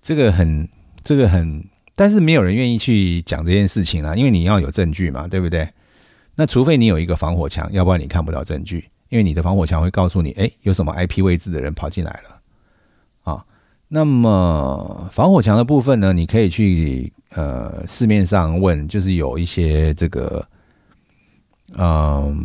[0.00, 0.68] 这个很
[1.02, 1.64] 这个很，
[1.94, 5.68] 但是没有人愿意去讲这件事情啊，因为你要有证据嘛，对不对？
[6.36, 13.32] 那除非你有一个防火墙，要不然你看不到证据，因为你的防火墙会告诉你，哎，有什么 IP 位置的人跑进来了。
[13.32, 13.44] 啊
[13.94, 16.12] 那么防火墙的部分呢？
[16.12, 20.44] 你可以去呃市面上问，就是有一些这个，
[21.76, 22.36] 嗯，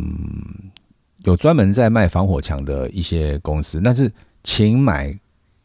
[1.24, 4.08] 有专门在卖防火墙的一些公司，但是
[4.44, 5.12] 请买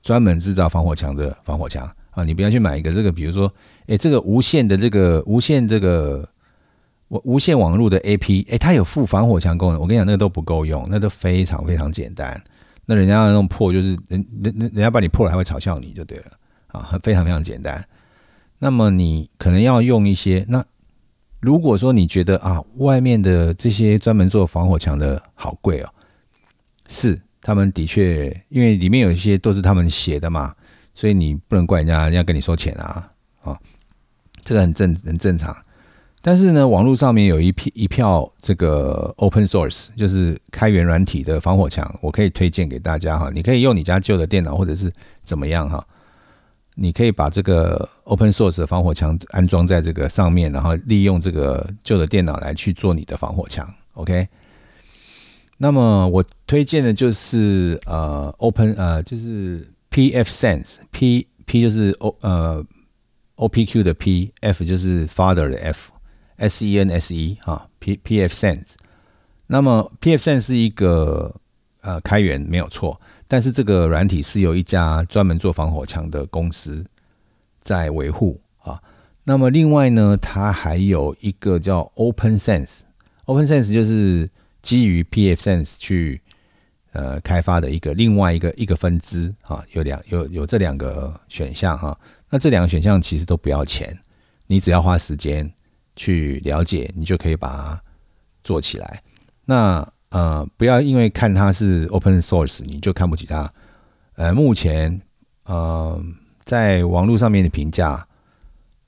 [0.02, 2.23] 专门制造防火墙的防火墙啊！
[2.23, 3.54] 你不要去买一个这个，比如说，
[3.86, 6.27] 哎，这个无线的这个无线这个
[7.10, 12.42] 无无线网络的 AP，哎，它有附防火墙功能，我跟你讲，那个都不够用，那都非常非常简单。
[12.86, 16.25] 那人家那种破，就是人人人人家把你破了，还会嘲笑你就对了
[16.67, 17.83] 啊，非常非常简单。
[18.60, 20.63] 那么你可能要用一些，那
[21.40, 25.90] 如果说你觉得啊，外面的这些专门做防火墙的好贵哦，
[26.88, 30.56] 是他们的确，因为里面有一些都是他们写的嘛，
[30.94, 33.12] 所以你不能怪人家，人家跟你收钱啊
[33.42, 33.60] 啊，
[34.44, 35.56] 这个很正很正常。
[36.28, 43.30] 但是呢，网络上面有一批一票这个 open source，就是开源软体的防火墙，我可以推荐给大家哈。
[43.32, 44.92] 你可以用你家旧的电脑或者是
[45.23, 45.86] 怎么样哈。
[46.73, 53.71] 你可以把这个 open source 的防火墙安装在这个上面，然后利用这个旧的电脑来去做你的防火墙。
[53.94, 54.28] OK，
[55.60, 62.65] 那么我推荐的就是呃 open 呃就是 PF Sense，P P 就是 O 呃
[63.36, 65.92] OPQ 的 P，F 就是 Father 的 F
[66.38, 68.73] S E N S E 哈 P PF Sense。
[69.48, 71.36] 那么 PF Sense 是一个
[71.81, 73.00] 呃开源没有错。
[73.27, 76.86] 但是这个软体是由一家专门做防火墙的公司
[77.60, 78.79] 在维护啊。
[79.23, 84.29] 那么另外呢，它还有一个叫 Open Sense，Open Sense 就是
[84.62, 86.21] 基于 PF Sense 去
[86.92, 89.65] 呃开发的一个另外一个一个分支啊。
[89.73, 92.00] 有两有有这两个选项哈。
[92.29, 93.98] 那这两个选项其实都不要钱，
[94.46, 95.52] 你只要花时间
[95.96, 97.81] 去了解，你就可以把它
[98.43, 99.02] 做起来。
[99.46, 103.52] 那呃，不要因为看它是 open source，你就看不起它。
[104.15, 105.02] 呃，目前
[105.43, 106.02] 呃，
[106.46, 108.08] 在网络上面的评价，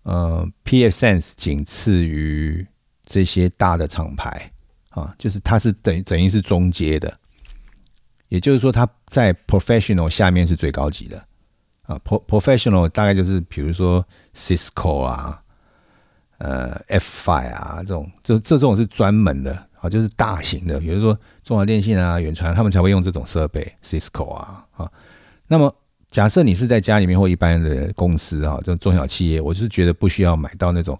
[0.03, 2.66] 呃，PF Sense 仅次于
[3.05, 4.51] 这些大的厂牌
[4.89, 7.20] 啊，就是它是等于等于是中阶的，
[8.30, 11.22] 也就是说，它在 professional 下面是最高级的
[11.82, 11.99] 啊。
[12.05, 15.41] pro professional 大概就是比如说 Cisco 啊，
[16.38, 19.68] 呃，F5 啊这种，这这种是专门的。
[19.80, 24.92] 啊，就是大型的，比如说中华电信啊、远传，他们才会用这种设备，Cisco 啊，啊。
[25.46, 25.72] 那么
[26.10, 31.00] 假设你是在家里面或一般的公司啊，这种中小企业，我是觉得不需要买到那种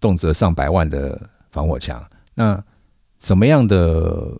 [0.00, 1.18] 动辄上百万的
[1.50, 2.06] 防火墙。
[2.34, 2.62] 那
[3.20, 4.38] 什么样的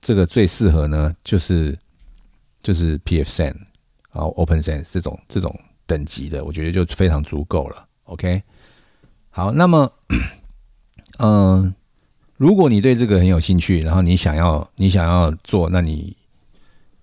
[0.00, 1.14] 这个最适合呢？
[1.22, 1.78] 就是
[2.64, 3.54] 就是 PFSen
[4.10, 7.86] 啊，OpenSense 这种这种等级的，我觉得就非常足够了。
[8.06, 8.42] OK，
[9.32, 9.92] 好，那么
[11.18, 11.74] 嗯。
[12.38, 16.16] 如果你对这个很有兴趣，然后你想要你想要做，那你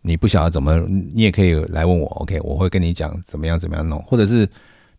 [0.01, 0.77] 你不晓得怎么，
[1.13, 4.45] 你也可以来问我，OK，我会跟你讲怎么样怎么样弄，或者是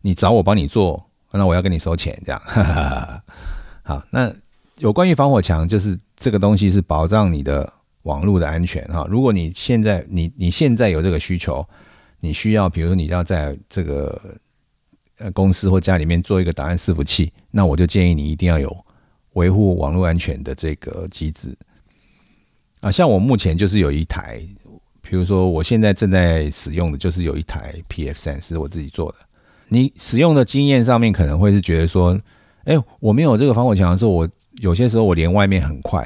[0.01, 2.41] 你找我帮你做，那我要跟你收钱，这样。
[3.83, 4.33] 好，那
[4.79, 7.71] 有关于防火墙，就是这个东西是保障你的
[8.01, 9.05] 网络的安全哈。
[9.07, 11.63] 如果你现在你你现在有这个需求，
[12.19, 14.19] 你需要比如说你要在这个
[15.21, 18.75] 呃公司或家里面做一个档案伺服器，那我就建议你一定要有。
[19.35, 21.57] 维护网络安全的这个机制
[22.81, 24.41] 啊，像我目前就是有一台，
[25.01, 29.19] 比如说我现在正在使用的就是有一台 PF 三是我自己做的。
[29.69, 32.19] 你使用的经验上面可能会是觉得说，
[32.65, 36.05] 哎，我没有这个防火墙的时候，我有些时候我连外面很快，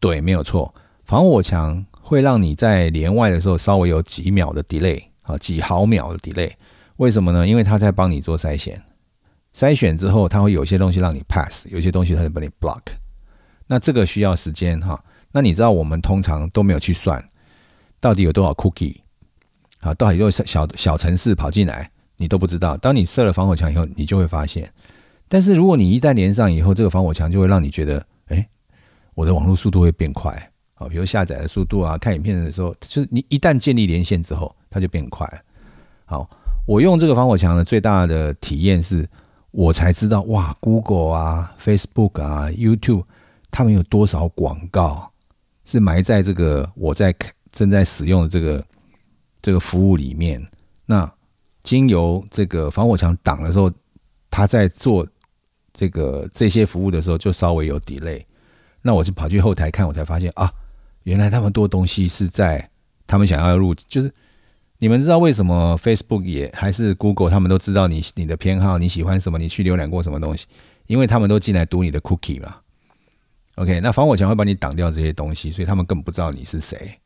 [0.00, 6.50] 对，没有错，防火墙会让你在连外的时候稍微有几秒的 delay 啊，几毫秒的 delay，
[6.96, 7.46] 为什么呢？
[7.46, 8.82] 因为他在帮你做筛选。
[9.54, 12.82] 筛选之后，他会有些东西让你 pass，有些东西他就把你 block。
[13.66, 15.02] 那这个需要时间哈。
[15.32, 17.22] 那你知道我们通常都没有去算，
[18.00, 18.96] 到底有多少 cookie
[19.80, 19.92] 啊？
[19.94, 22.76] 到底有小小小城市跑进来，你都不知道。
[22.76, 24.72] 当你设了防火墙以后，你就会发现。
[25.28, 28.48] 但是如果你一旦连上以后，这个防火墙就会让你觉得，哎，
[29.14, 30.32] 我的网络速度会变快
[30.74, 30.88] 啊。
[30.88, 35.28] 比如下载的速度啊，看影片的时候，就是你一旦建立连线之后，它就变快。
[36.04, 36.30] 好，
[36.66, 39.08] 我用这个防火墙的最大的体验是。
[39.52, 43.04] 我才知道哇，Google 啊、Facebook 啊、YouTube，
[43.50, 45.10] 他们有多少广告
[45.64, 47.14] 是埋在这个我在
[47.50, 48.62] 正在使用的这个
[49.40, 50.46] 这个服务里面。
[50.84, 51.10] 那
[51.62, 53.72] 经由这个防火墙挡的时候，
[54.30, 55.06] 他在做
[55.72, 58.22] 这个这些服务的时候就稍微有 delay。
[58.82, 60.52] 那我就跑去后台看，我才发现啊，
[61.04, 62.68] 原来那么多东西是在
[63.06, 64.12] 他们想要入，就是。
[64.78, 70.46] 你们知道为什么 Facebook 也还是 Google 他们都知道你你的偏好，你喜欢什么，你去浏览过什么东西？
[70.86, 72.56] 因为他们都进来读你的 cookie 嘛。
[73.56, 76.98] OK，那防火墙会帮你挡掉这些东西，所以他们根本不知道你是谁。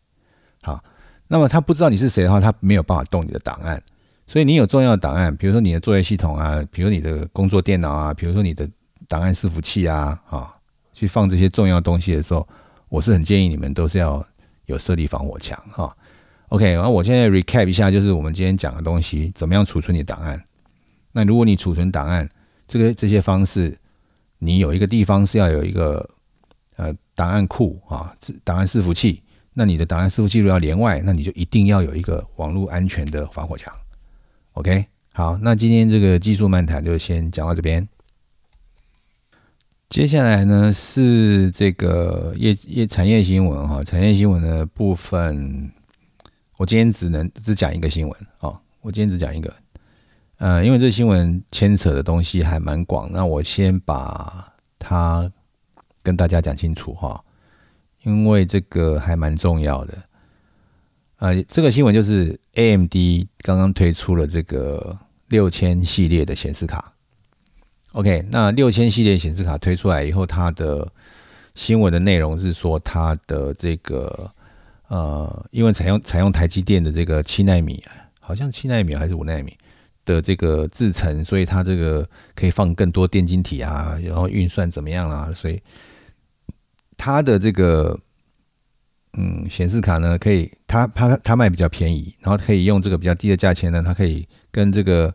[0.62, 0.82] 好，
[1.28, 3.80] 那么他不知道你是谁的话，他没有办法动你的档案。
[4.26, 8.68] 所以你有重要的档案，比如说你的作业系统啊，比如你的工作电脑啊，比如说你的
[9.06, 10.54] 档案伺服器啊，啊，
[10.92, 12.46] 去放这些重要东西的时候，
[12.88, 14.24] 我是很建议你们都是要
[14.66, 15.96] 有设立防火墙哈。
[16.50, 20.42] OK，然后我现在 recap 一下，就是我们今天讲的东西，怎么样储存你档案？
[21.12, 22.28] 那如果你储存档案，
[22.66, 23.78] 这个这些方式，
[24.38, 26.10] 你有一个地方是要有一个
[26.74, 29.22] 呃档案库啊，档案伺服器。
[29.52, 33.72] 那你的档案伺服器如果要连外，那你就一定要有一个网络安全的防火墙。
[34.54, 37.88] OK，好，那今天这个技术漫谈就先讲到这边。
[39.88, 45.70] 接下来呢是这个业业产业新闻哈，产业新闻的部分。
[46.60, 49.50] 我今天只能只讲一个新闻哦，我今天只讲一个，
[50.36, 55.32] 呃，因为这新闻牵扯的东西还蛮广，那我先把它
[56.02, 57.24] 跟大家讲清楚哈，
[58.02, 60.02] 因为这个还蛮重要的。
[61.16, 62.94] 呃，这个新闻就是 AMD
[63.38, 64.98] 刚刚推出了这个
[65.28, 66.92] 六千系列的显示卡。
[67.92, 70.92] OK，那六千系列显示卡推出来以后，它的
[71.54, 74.30] 新闻的内容是说，它的这个
[74.90, 77.82] 呃，因为采用采用台积电的这个七纳米，
[78.20, 79.56] 好像七纳米还是五纳米
[80.04, 85.32] 的这个制程，所以它这个可以放更多电晶体啊，然后运算怎么样啊？
[85.32, 85.62] 所以
[86.96, 87.98] 它的这个
[89.14, 95.14] 嗯显示卡呢，可以它它它卖比较便宜，然后可以用这个比较低的价钱呢，它可以跟这个。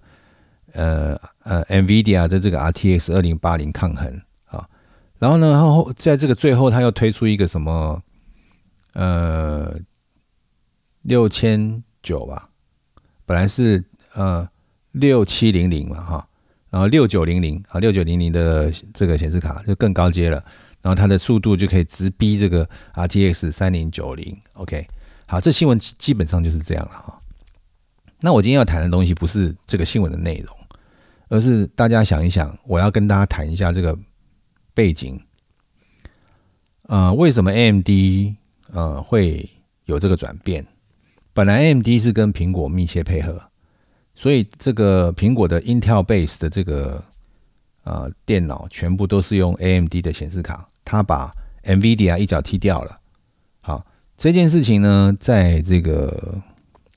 [0.77, 4.67] 呃呃，NVIDIA 的这个 RTX 二零八零抗衡啊，
[5.17, 8.03] 然后呢，然后在这个最后，他又推出一个什么
[8.95, 9.77] 呃
[11.03, 12.49] 六千九吧，
[13.25, 14.49] 本来是呃
[14.91, 16.27] 六七零零嘛哈，
[16.71, 20.43] 然后六九零零啊六九零零的这个显示卡就更高阶了，
[20.81, 24.35] 然后它的速度就可以直逼这个 RTX 三零九零。
[24.53, 24.87] OK，
[25.27, 27.19] 好，这新闻基本上就是这样了哈。
[28.21, 30.57] 那我今天要谈的东西不是这个新闻的内容。
[31.27, 33.97] 而是大家想一想，我要跟大家谈一下这个
[34.75, 35.19] 背景。
[36.83, 37.89] 呃，为什么 AMD
[38.75, 39.49] 呃会
[39.85, 40.65] 有这个转变？
[41.33, 43.41] 本来 AMD 是跟苹果密切配合，
[44.13, 47.03] 所以这个苹果的 Intel Base 的这个
[47.83, 52.99] 呃电脑全部都是用 AMD 的显示卡，它把 NVIDIA 一脚踢掉了。
[53.61, 53.85] 好，
[54.17, 56.41] 这件事情呢，在这个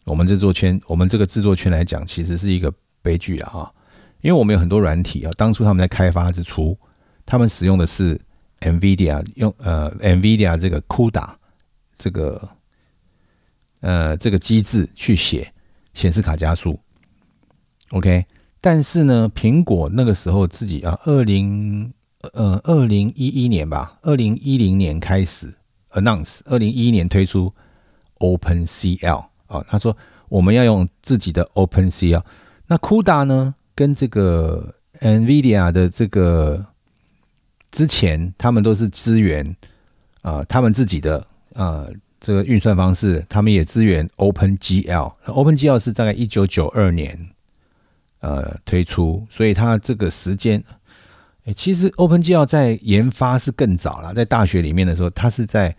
[0.05, 2.73] 我们制作圈，我们这个制作圈来讲，其实是一个
[3.03, 3.73] 悲剧啊！
[4.21, 6.77] 因为我们有很多软体啊，当初他们在开发之初，
[7.25, 8.21] 他们使用的是
[8.61, 11.29] NVIDIA 用呃 NVIDIA 这个 CUDA
[11.99, 12.49] 这个
[13.81, 15.53] 呃这个机制去写
[15.93, 16.79] 显示卡加速
[17.91, 18.25] ，OK。
[18.61, 21.93] 但是呢，苹果那个时候自己啊，二零
[22.33, 25.55] 呃二零一一年吧，二零一零年开始
[25.91, 27.55] announce，二零一一年推出
[28.19, 29.97] OpenCL 啊，他说
[30.29, 32.25] 我们要用自己的 OpenCL，
[32.67, 33.55] 那 CUDA 呢？
[33.77, 36.67] 跟这个 NVIDIA 的这个
[37.71, 39.57] 之前，他们都是支援
[40.23, 41.25] 啊，他们自己的
[41.59, 45.13] 呃这个运算方式，他们也支援 OpenGL。
[45.27, 47.31] OpenGL 是大概一九九二年
[48.21, 50.63] 呃推出，所以它这个时间，
[51.45, 55.75] 哎，其实 OpenGL 在研发是更早了，在大学里面的时候，它是在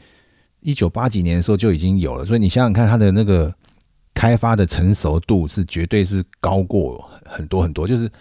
[0.60, 3.54] 一九八几年的时候就已经有了，所以你想想看，它的那个
[4.14, 7.10] 开发的成熟度是绝对是高过。
[7.26, 8.12] 很多很多，就是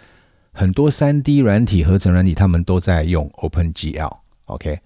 [0.51, 4.79] 很多三 D 软体、合成软体，他们都在用 OpenGL，OK。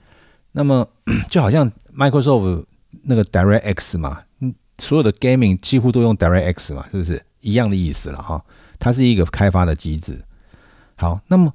[0.53, 0.87] 那么
[1.29, 2.65] 就好像 Microsoft
[3.03, 8.43] 那个 DirectX 嘛，嗯，所有的 Gaming 几乎都用 DirectX 嘛，是不是一样的意思了哈？
[8.79, 10.21] 它是一个开发的机制。
[10.95, 11.53] 好，那么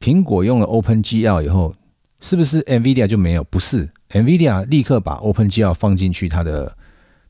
[0.00, 1.74] 苹果用了 OpenGL 以后，
[2.20, 3.44] 是不是 NVIDIA 就没有？
[3.44, 6.76] 不是，NVIDIA 立刻把 OpenGL 放进去它的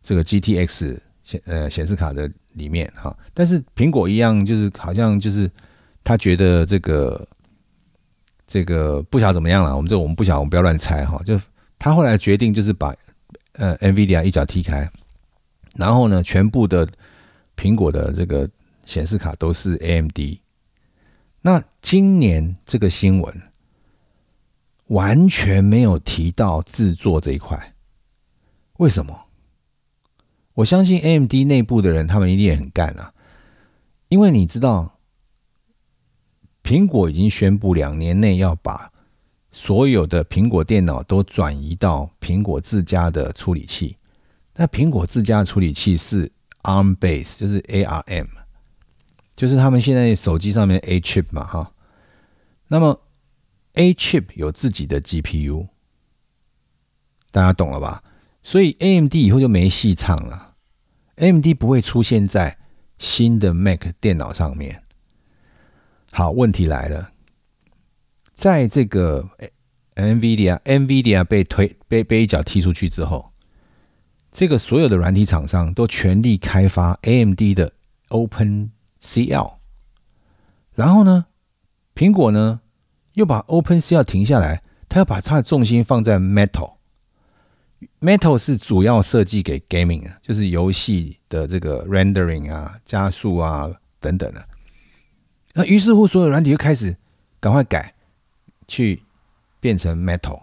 [0.03, 2.31] 这个 GTX 显呃显示卡的。
[2.57, 5.47] 里面哈，但是苹果一样，就是好像就是
[6.03, 7.29] 他觉得这个
[8.47, 9.77] 这个不晓得怎么样了。
[9.77, 11.21] 我们这我们不晓，我们不要乱猜哈。
[11.23, 11.39] 就
[11.79, 12.95] 他后来决定就是把
[13.53, 14.91] 呃 NVIDIA 一脚踢开，
[15.77, 16.89] 然后呢，全部的
[17.57, 18.49] 苹果的这个
[18.85, 20.19] 显示卡都是 AMD。
[21.41, 23.43] 那今年这个新闻
[24.87, 27.75] 完全没有提到制作这一块，
[28.79, 29.27] 为什么？
[30.55, 33.13] 我相信 AMD 内部的人，他们一定也很干啊，
[34.09, 34.99] 因为你知道，
[36.65, 38.91] 苹果已经宣布两年内要把
[39.59, 43.97] 所有的苹果电脑都转移到苹果自家的处理器。
[44.57, 46.31] 那苹果自家的处理器是
[46.65, 48.29] ARM base，就是 ARM，
[49.35, 51.73] 就是他们现在手机上面 A chip 嘛，哈。
[52.69, 53.01] 那么
[53.77, 55.69] A chip 有自己的 GPU，
[57.31, 58.05] 大家懂了吧？
[58.43, 60.57] 所以 AMD 以后就没戏唱了。
[61.15, 62.59] AMD 不会出现在
[62.99, 64.83] 新的 Mac 电脑上面。
[66.13, 67.13] 好，问题来了，
[68.37, 69.29] 在这个
[69.97, 73.33] NVIDIA NVIDIA 被推被被一脚踢出去之后，
[74.31, 77.73] 这个所有的软体厂商都全力开发 AMD 的
[78.11, 79.55] OpenCL，
[80.75, 81.25] 然后呢，
[81.95, 82.61] 苹果呢
[83.15, 86.75] 又把 OpenCL 停下来，它要把它的重心放在 Metal。
[88.01, 94.47] Metal 是主要设计给 gaming 啊，就是游戏的这个 rendering 啊、加速啊等等的。
[95.55, 96.97] 那于是乎，所有软体就开始
[97.41, 97.95] 赶快改，
[98.69, 99.03] 去
[99.61, 100.43] 变成 Metal，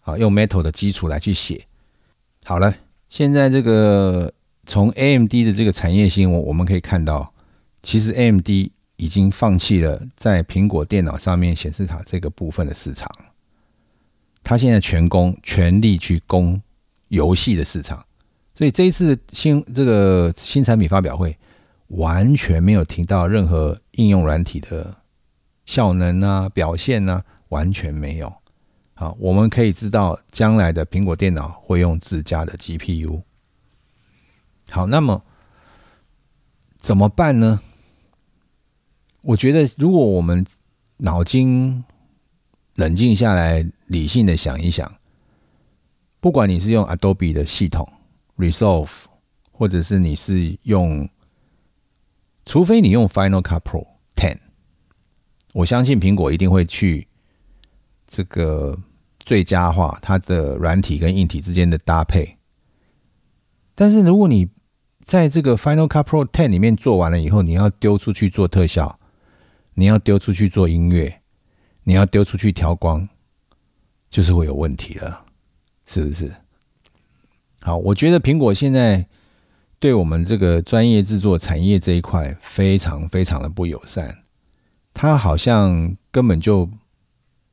[0.00, 1.66] 好用 Metal 的基础来去写。
[2.44, 2.74] 好了，
[3.08, 4.32] 现在这个
[4.66, 7.32] 从 AMD 的这个产业新闻，我们可以看到，
[7.82, 8.48] 其实 AMD
[8.96, 13.08] 已经放弃了在苹果电脑上面显示卡这个部分的市场。
[14.42, 16.60] 他现在全攻全力去攻
[17.08, 18.04] 游戏的市场，
[18.54, 21.36] 所以这一次新这个新产品发表会
[21.88, 24.96] 完全没有提到任何应用软体的
[25.68, 28.32] 效能啊、表现啊，完全没有。
[28.94, 33.22] 好，我们可以知道将来的苹果电脑会用自家的 GPU。
[34.70, 35.22] 好，那么
[36.78, 37.60] 怎么办呢？
[39.20, 40.46] 我觉得，如果我们
[40.96, 41.84] 脑筋
[42.76, 44.90] 冷静下来，理性的想一想，
[46.18, 47.86] 不管你是用 Adobe 的系统
[48.38, 48.88] Resolve，
[49.52, 51.06] 或者是你是用，
[52.46, 53.86] 除非你用 Final Cut Pro
[55.54, 57.06] 我相信苹果一定会去
[58.06, 58.78] 这个
[59.18, 62.38] 最佳化它的软体跟硬体之间的搭配。
[63.74, 64.48] 但是如果你
[65.04, 68.98] 在这个 Final Cut Pro Ten 里面做完了以后，你要丢出去做特效。
[69.74, 71.20] 你要丢出去做音乐，
[71.84, 73.08] 你要丢出去调光，
[74.10, 75.24] 就是会有问题了，
[75.86, 76.34] 是不是？
[77.60, 79.06] 好，我觉得苹果现在
[79.78, 84.24] 对我们这个专业制作产业这一块非常非常的不友善，
[84.98, 86.68] 他好像根本就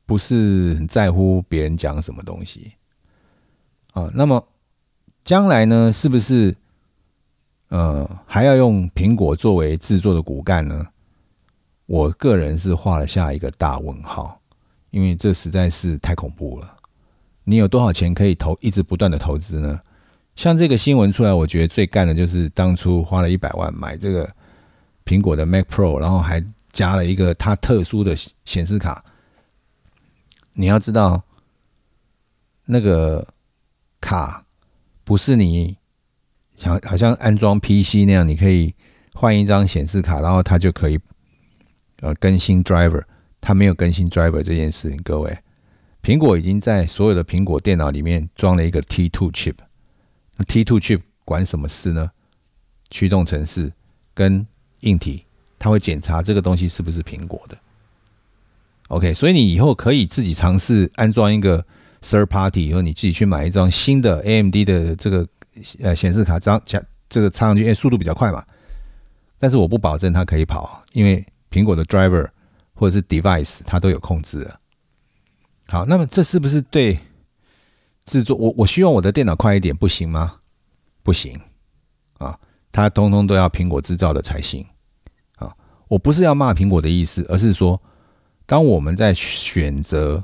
[0.04, 2.72] 不是很在乎别人讲什么东西
[3.92, 4.10] 啊。
[4.12, 4.44] 那么
[5.24, 6.52] 将来呢，是不是
[7.68, 10.88] 呃还要用苹果作为制作的骨干呢？
[11.86, 14.40] 我个人是画了下一个大问号，
[14.90, 16.76] 因为这实在是太恐怖了。
[17.44, 19.80] 你有多少钱可以投，一直不断的投资呢？
[20.34, 24.28] 像这个新闻出来，我觉得最干的就是当初花了一百万买这个
[25.04, 26.44] 苹果的 Mac Pro，然后还
[26.76, 28.14] 加了一个它特殊的
[28.44, 29.02] 显示卡。
[30.52, 31.24] 你要知道，
[32.66, 33.26] 那个
[33.98, 34.44] 卡
[35.04, 35.78] 不是你
[36.54, 38.74] 想好像安装 PC 那样，你可以
[39.14, 41.00] 换一张显示卡，然后它就可以。
[42.02, 43.02] 呃，更新 driver，
[43.40, 45.02] 它没有更新 driver 这件事情。
[45.02, 45.38] 各位，
[46.02, 49.54] 苹果已经在所有的苹果电脑里面装了一个 T2 chip。
[50.36, 52.10] 那 T2 chip 管什么事呢？
[52.90, 53.72] 驱动程式
[54.12, 54.46] 跟
[54.80, 55.25] 硬体，
[55.66, 57.58] 他会检查这个东西是不是苹果的。
[58.86, 61.66] OK，所以你以后可以自己尝试安装一个
[62.02, 65.26] third party，以后你自己去买一张新的 AMD 的这个
[65.80, 68.44] 呃显示卡，这样加这个插上去，因为速度比较快嘛。
[69.38, 71.26] 但是我不保证它可以跑，因为。
[71.48, 72.28] 苹果的 driver
[72.74, 74.60] 或者是 device，它都有控制的。
[75.68, 76.98] 好，那么这是不是对
[78.04, 78.36] 制作？
[78.36, 80.40] 我我希望我的电脑快一点，不行吗？
[81.02, 81.40] 不行
[82.18, 82.38] 啊，
[82.70, 84.66] 它通通都要苹果制造的才行！
[85.88, 87.80] 我不是要骂苹果的意思，而是说，
[88.46, 90.22] 当我们在选择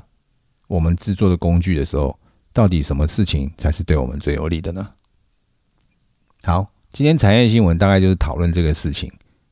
[0.67, 2.17] 我们制作的工具的时候，
[2.51, 4.89] 到底什么事情才是对我们最有利的呢？
[6.43, 9.11] 好，今天产业新闻大概就是讨论这个事情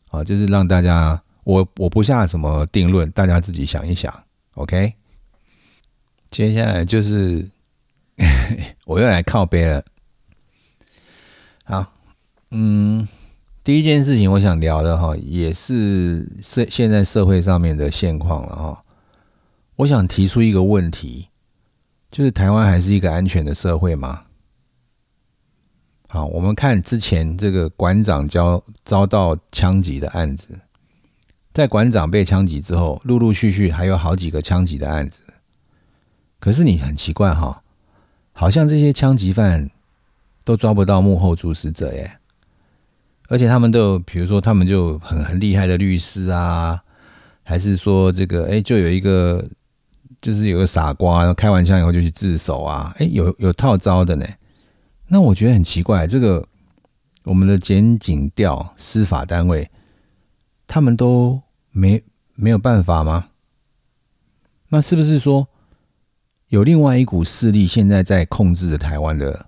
[0.09, 1.21] 啊，就是让大家。
[1.43, 4.13] 我我不下什么定论，大家自己想一想
[4.53, 4.93] ，OK。
[6.29, 7.49] 接下来就是
[8.85, 9.83] 我又来靠背了。
[11.63, 11.83] 好，
[12.51, 13.07] 嗯，
[13.63, 18.83] 第一件事情我想聊的哈，也是社现在社会上面的现况了哈。
[19.75, 21.27] 我想提出一个问题，
[22.09, 24.23] 就是台湾还是一个安全的社会吗？
[26.09, 30.61] 好，我们看之前这个馆长遭遭到枪击的案子。
[31.53, 35.21] 在馆长被枪击之后，陆陆续续还有好几个枪击的案子。
[36.39, 37.61] 可是你很奇怪哈，
[38.33, 39.69] 好像这些枪击犯
[40.43, 42.17] 都抓不到幕后主使者耶。
[43.31, 46.77] 而且他们都有，比如说他们就很很厉害的律师啊，
[47.43, 49.47] 还是说这个哎，就有一个
[50.21, 54.25] 就是有个傻瓜开完枪以后就去自首啊，哎，有有套招的呢。
[55.07, 56.45] 那我觉得很奇怪，这个
[57.23, 59.69] 我们的检警调司法单位。
[60.67, 62.03] 他们都没
[62.35, 63.27] 没有办法吗？
[64.69, 65.47] 那是不是说
[66.47, 69.47] 有另外一股势力现在在控制着台湾的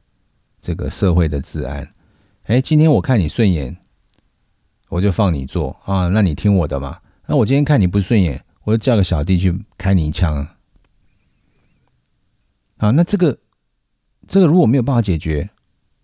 [0.62, 1.90] 这个社会的治安？
[2.54, 3.76] 哎，今天我看你顺眼，
[4.90, 7.00] 我就放你做啊，那你听我的嘛。
[7.26, 10.48] 那我今天看你不顺眼，我就叫个小弟去开你一枪。
[12.78, 13.40] 啊，那这个
[14.28, 15.50] 这个如果没有办法解决，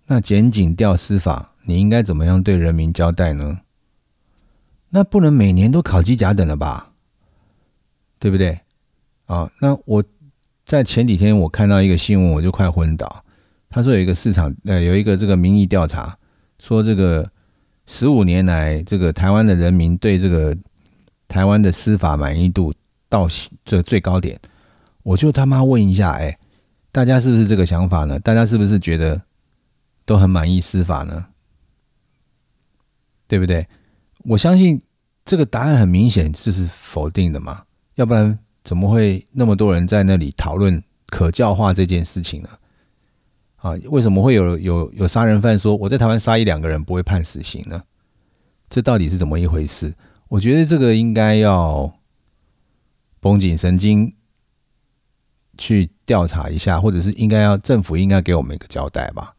[0.08, 3.60] 那检警调司法，你应该怎么样对人民交代呢？
[4.90, 6.94] 那不能每年都考机甲等了吧？
[8.18, 8.62] 对不对？
[9.28, 10.04] 啊，那我
[10.66, 13.24] 在前几天我看到一个新闻，我就快昏倒。
[13.70, 16.18] 他说有一个市场，呃，有一个这个民意调查，
[16.60, 17.30] 说这个
[17.88, 20.56] 十五年来，这个台湾的人民对这个
[21.28, 22.74] 台湾的司法满意度
[23.08, 23.28] 到
[23.66, 24.40] 这最高点。
[25.04, 26.38] 我就他妈问一下，哎，
[26.92, 28.20] 大家是不是这个想法呢？
[28.20, 29.20] 大家是不是觉得
[30.06, 31.26] 都很满意司法呢？
[33.28, 33.66] 对不对？
[34.26, 34.80] 我相信
[35.24, 37.64] 这个答案很明显就是否定的嘛，
[37.96, 42.50] 要不然怎么会那么多人在那里讨论可教化这件事情呢？
[43.62, 47.84] 啊，为什么会有有有杀人犯说我在台湾杀一两个人不会判死刑呢？
[48.70, 49.94] 这到底是怎么一回事？
[50.30, 51.92] 我觉得这个应该要
[53.20, 54.16] 绷紧神经
[55.58, 59.36] 去调查一下，或者是应该要政府应该给我们一个交代吧，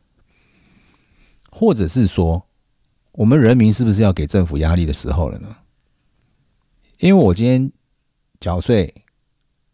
[1.50, 2.44] 或者是说，
[3.12, 5.56] 我们人民是不是要给政府压力的时候了呢？
[6.98, 7.72] 因为我今天
[8.38, 8.92] 缴税，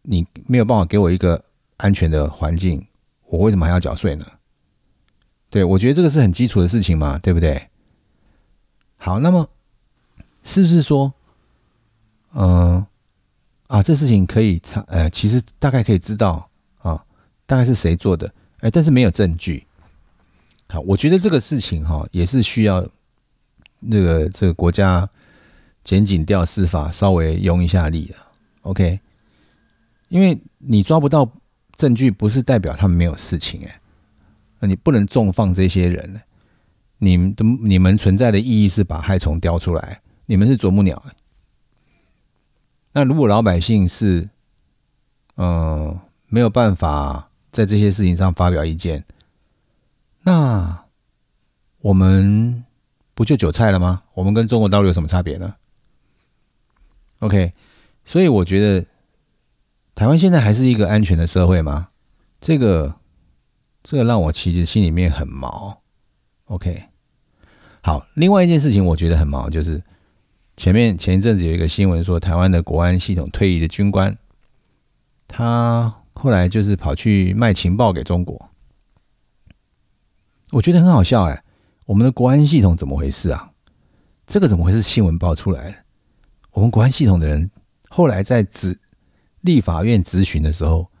[0.03, 1.43] 你没有办法给我一个
[1.75, 2.87] 安全的环境，
[3.25, 4.25] 我为什么还要缴税呢？
[5.49, 7.69] 对我觉得这个是很基础的事情嘛，对不对？
[8.99, 9.49] 好，那么
[10.43, 11.13] 是不是说，
[12.33, 12.85] 嗯
[13.67, 17.05] 啊，这事情可以查，呃，其实大概可以知道啊，
[17.45, 19.65] 大概是谁做的，哎，但是没有证据。
[20.69, 22.85] 好，我觉得这个事情哈，也是需要
[23.79, 25.09] 那个这个国家
[25.83, 28.15] 检警调司法稍微用一下力的
[28.63, 28.99] ，OK？
[30.09, 31.29] 因为你抓不到
[31.75, 33.79] 证据，不是代表他们没有事情，哎，
[34.59, 36.21] 那你不能重放这些人呢。
[36.99, 41.03] 你们的你们存在的意义是把害虫叼出来，你们是啄木鸟。
[42.93, 44.27] 那如果老百姓是，
[45.35, 49.05] 嗯，没有办法在这些事情上发表意见，
[50.23, 50.85] 那
[51.81, 52.63] 我们
[53.13, 54.01] 不就韭菜了吗？
[54.15, 55.53] 我们跟中国大陆有什么差别呢
[57.19, 57.53] ？OK，
[58.03, 58.87] 所以我觉得
[59.93, 61.89] 台湾现在还是一个安全的社会吗？
[62.41, 62.95] 这个，
[63.87, 65.81] 这个让我其实心里面很毛。
[66.47, 66.83] OK，
[67.81, 68.05] 好。
[68.15, 69.81] 另外一件事情，我觉得很毛，就是
[70.57, 74.17] 前面前一阵子有一个新闻说，台湾的国安系统退役的军官，
[75.25, 78.49] 他后来就是跑去卖情报给中国。
[80.51, 81.41] 我觉得很好笑哎，
[81.85, 83.53] 我们的国安系统怎么回事啊？
[84.25, 85.85] 这个怎么会是新闻爆出来？
[86.51, 87.49] 我们国安系统的人
[87.87, 88.77] 后来在质
[89.39, 90.91] 立法院咨询的时候，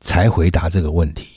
[0.00, 1.35] 才回答这个问题。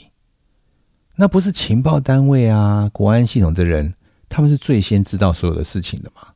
[1.22, 3.94] 那不是情报单位啊，国安系统的人，
[4.30, 6.30] 他们是最先知道所有的事情的嘛？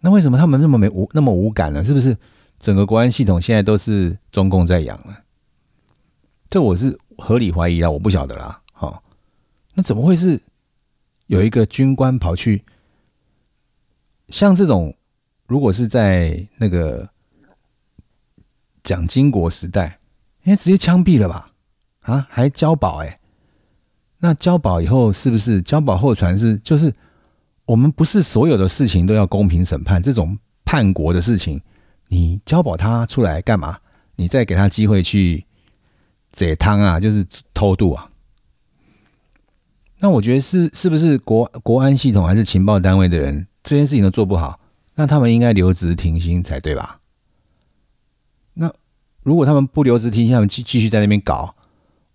[0.00, 1.82] 那为什么他们那么没无那么无感呢？
[1.82, 2.14] 是不是
[2.60, 5.16] 整个国安系统现在都是中共在养呢？
[6.50, 8.60] 这我是合理怀疑啊，我不晓得啦。
[8.74, 9.02] 好，
[9.72, 10.38] 那怎么会是
[11.28, 12.62] 有一个军官跑去？
[14.28, 14.94] 像这种，
[15.46, 17.08] 如果是在那个
[18.82, 19.98] 蒋经国时代，
[20.42, 21.52] 应该直接枪毙了吧？
[22.00, 23.18] 啊，还交保哎？
[24.24, 26.94] 那交保以后是不是交保后传是就是
[27.64, 30.00] 我们不是所有的事情都要公平审判？
[30.00, 31.60] 这种叛国的事情，
[32.06, 33.76] 你交保他出来干嘛？
[34.14, 35.44] 你再给他机会去
[36.30, 38.08] 解汤啊，就是偷渡啊？
[39.98, 44.60] 那我觉得是是不是国国安系统还是情报单位的人这件事情都做不好？
[44.94, 47.00] 那他们应该留职停薪才对吧？
[48.54, 48.72] 那
[49.24, 51.56] 如果他们不留职停薪，他们继继续在那边搞，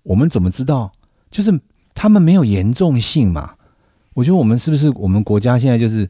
[0.03, 0.93] 我们怎么知道？
[1.29, 1.59] 就是。
[1.97, 3.55] 他们没有严重性嘛？
[4.13, 6.07] 我觉得我们是不是我们国家现在就是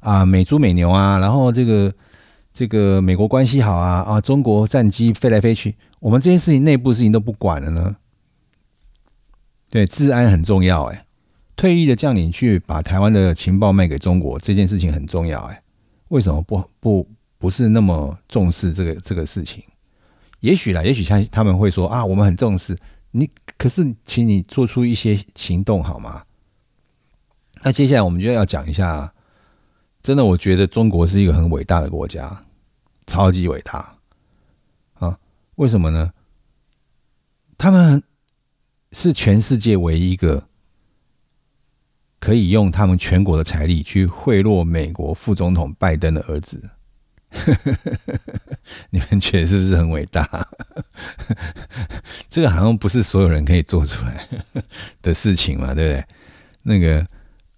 [0.00, 1.94] 啊美猪美牛啊，然后这个
[2.52, 7.94] 这个美国关系好啊啊，中国战机飞来飞去，我们这些事情内部事情都不管了呢？
[9.70, 11.04] 对，治安很重要哎。
[11.54, 15.62] 退役的将领去把台湾的情报卖给中国，这件事情很重要哎。
[16.08, 17.08] 为什么不不
[17.38, 19.62] 不是那么重视这个这个事情？
[20.40, 22.76] 也许啦，也许他他们会说啊，我们很重视。
[23.10, 26.24] 你可是，请你做出一些行动好吗？
[27.62, 29.12] 那接下来我们就要讲一下，
[30.02, 32.44] 真的，我觉得中国是一个很伟大的国家，
[33.06, 33.96] 超级伟大
[34.94, 35.18] 啊！
[35.56, 36.12] 为什么呢？
[37.56, 38.02] 他们
[38.92, 40.46] 是全世界唯一一个
[42.20, 46.70] 可以用他们全国的财力去贿赂美国副总统拜登的儿子。
[48.90, 50.48] 你们觉得是不是很伟大？
[52.28, 54.26] 这个好像不是所有人可以做出来
[55.02, 56.04] 的事情嘛，对不对？
[56.62, 57.06] 那个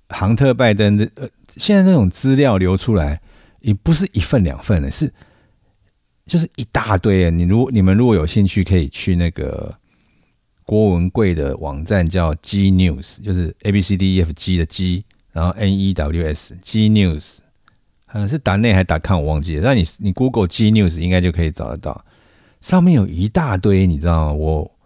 [0.09, 3.21] 杭特拜登的呃，现在那种资料流出来，
[3.61, 5.13] 也不是一份两份的，是
[6.25, 7.31] 就是一大堆。
[7.31, 9.75] 你如你们如果有兴趣，可以去那个
[10.65, 16.57] 郭文贵的网站，叫 G News，就是 A B C D E F G 的 G，然后 N E W S
[16.63, 17.39] G News。
[18.13, 19.63] 嗯，是打内还打看我忘记了。
[19.63, 22.05] 那你你 Google G News 应该就可以找得到，
[22.61, 24.33] 上面有一大堆，你知道吗？
[24.33, 24.79] 我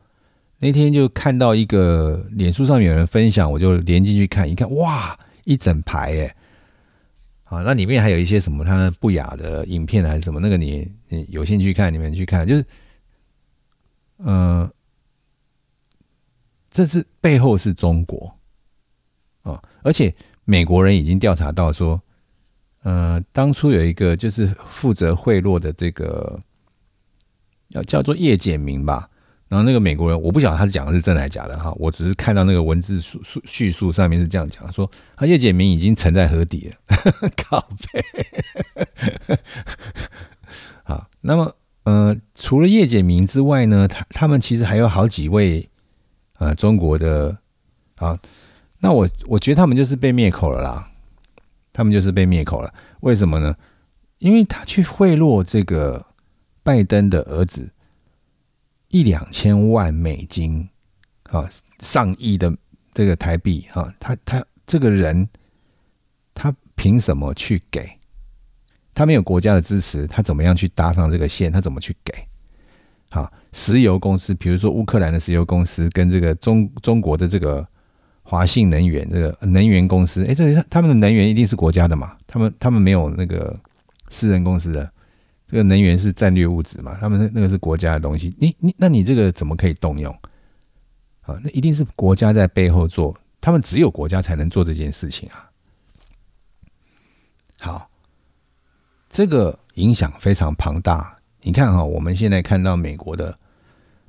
[0.58, 6.36] 那天就看到一个脸书上面有人分享，我就连进去看，一看哇，一整排哎，
[7.44, 12.64] 好，那里面还有一些什么他不雅的影片还是什么，那个你你有兴趣看，你们去看，就是，
[14.18, 14.70] 嗯，
[16.70, 18.34] 这是背后是中国
[19.44, 20.14] 啊，而且
[20.44, 21.98] 美国人已经调查到说。
[22.84, 26.40] 呃，当初有一个就是负责贿赂的这个，
[27.68, 29.10] 要叫做叶简明吧。
[29.46, 36.76] 然后那个美国人，我不晓得他讲的是真的还是假的哈，我只是看到那个文字叙述叙述上面是这样讲，说他叶简明已经沉在河底了，
[37.36, 39.36] 靠背。
[40.82, 41.54] 好，那么
[41.84, 45.68] 呃，除了叶简明之外呢，他他们其实还有好几位
[46.38, 47.38] 呃中国的
[47.96, 48.18] 啊，
[48.80, 50.90] 那我我觉得他们就是被灭口了啦，
[51.74, 53.54] 他们就是被灭口了，为什么呢？
[54.18, 56.06] 因为他去贿赂这个
[56.62, 57.72] 拜登的儿子。
[58.90, 60.68] 一两千万美金，
[61.24, 61.50] 啊，
[61.80, 62.56] 上亿的
[62.92, 65.28] 这个台币，哈，他他这个人，
[66.32, 67.98] 他凭什么去给？
[68.94, 71.50] 他没有国家的支持，他怎么样去搭上这个线？
[71.50, 72.12] 他怎么去给？
[73.10, 77.66] 好，石油公司，比如说乌克兰的石油公司，跟这个中中国的这个
[78.34, 82.16] 华信能源这个能源公司，哎，这他们的能源一定是国家的嘛？
[82.26, 83.56] 他们他们没有那个
[84.08, 84.90] 私人公司的。
[85.46, 86.96] 这个能源是战略物质嘛？
[86.98, 90.12] 他们那那个是国家的东西，你你那你这个怎么可以动用？
[91.20, 95.50] 啊，那一定是国家在背后做，他们只有国家才能做这件事情啊。
[97.60, 97.88] 好，
[99.08, 101.16] 这个影响非常庞大。
[101.42, 103.38] 你看哈，我们现在看到美国的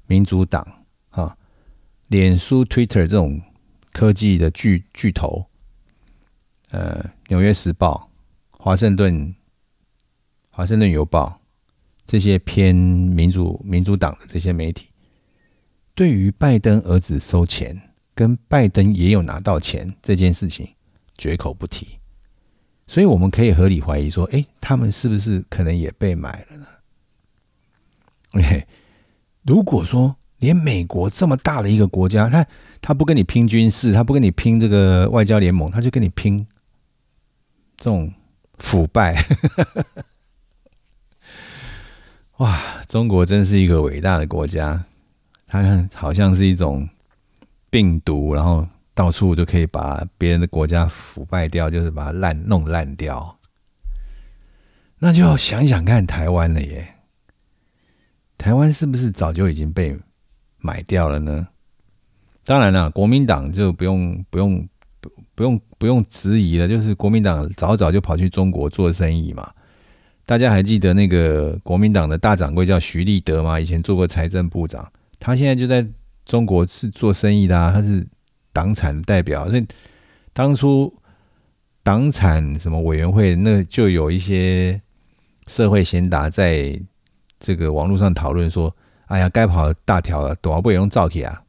[0.07, 0.65] 民主党
[1.09, 1.37] 啊，
[2.07, 3.39] 脸书、Twitter 这种
[3.95, 5.45] 科技的巨巨头，
[6.71, 8.11] 呃，《纽约时报》、
[8.59, 9.33] 华盛顿。
[10.49, 11.41] 华盛顿邮报
[12.05, 14.87] 这些偏民主民主党的这些媒体，
[15.93, 20.65] 对于拜登儿子收钱跟拜登也有拿到钱这件事情
[21.17, 21.99] 绝口不提，
[22.87, 26.67] 所以我们可以合理怀疑说，哎，他们是不是可能也被买了呢
[28.31, 28.65] ？OK，
[29.43, 32.45] 如果说连美国这么大的一个国家，他
[32.87, 36.45] 他不跟你拼军事，他不跟你拼这个外交联盟，他就跟你拼
[37.77, 38.13] 这种
[38.59, 39.25] 腐败。
[42.37, 44.85] 哇，中国真是一个伟大的国家，
[45.47, 46.87] 它好像是一种
[47.71, 53.39] 病毒，然后到处就可以把别人的国家腐败掉，就是把它烂弄烂掉。
[54.99, 56.97] 那就要想想看台湾了耶，
[58.37, 59.97] 台湾是不是早就已经被
[60.59, 61.47] 买掉了呢？
[62.45, 64.67] 当然了，国民党就不用不用
[65.33, 69.51] 不用不用质疑了，就是国民党早早就跑去中国做生意嘛。
[70.27, 73.59] 大家还记得那个国民党的大掌柜叫徐立德吗？
[73.59, 75.85] 以前做过财政部长，他现在就在
[76.25, 78.05] 中国是做生意的，啊他是
[78.53, 79.47] 党产的代表。
[79.49, 79.65] 所以
[80.33, 80.93] 当初
[81.83, 84.81] 党产什么委员会，那就有一些
[85.47, 86.79] 社会贤达在
[87.39, 88.75] 这个网络上讨论说
[89.05, 91.41] ：“哎呀，该跑大条了，多少不用造起啊？”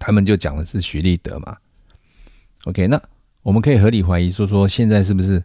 [0.00, 1.56] 他们就讲的是徐立德嘛。
[2.64, 3.00] OK，那
[3.42, 5.44] 我们可以合理怀疑说说现在是不是？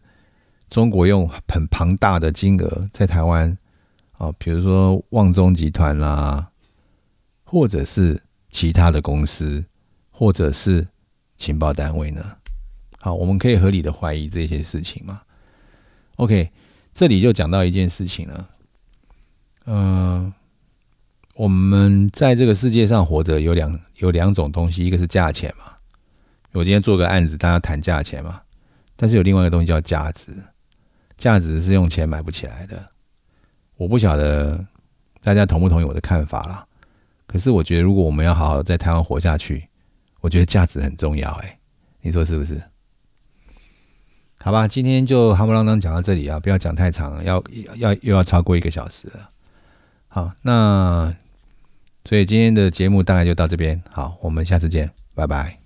[0.68, 3.56] 中国用很庞大的金额在台湾，
[4.14, 6.50] 啊，比如说旺中集团啦，
[7.44, 9.64] 或者是其他的公司，
[10.10, 10.88] 或者是
[11.38, 12.36] 情报单位呢？
[12.98, 15.22] 好，我们可以合理的怀疑这些事情嘛
[16.16, 16.50] ？OK，
[16.96, 18.50] 这里就讲到一件事情了。
[19.68, 20.34] 嗯，
[21.36, 25.74] 我们在这个世界上活着有两有两种东西，一个是价钱嘛。
[26.54, 28.42] 我今天做个案子，大家谈价钱嘛。
[28.96, 30.32] 但是有另外一个东西叫价值。
[31.18, 32.86] 价值是用钱买不起来的，
[33.78, 34.66] 我不晓得
[35.24, 36.66] 大家同不同意我的看法啦。
[37.26, 39.68] 可是我觉得，如果我们要好好在台湾活下去，
[40.22, 41.32] 我觉得价值很重要。
[41.44, 41.58] 哎，
[42.02, 42.62] 你说是不是？
[44.38, 47.44] 好吧，今天就夯不啷当讲到这里啊，不要讲太长，要
[47.76, 49.30] 要又要超过一个小时了。
[50.08, 51.14] 好，那
[52.06, 53.82] 所以今天的节目大概就到这边。
[53.92, 55.65] 好，我们下次见，拜拜。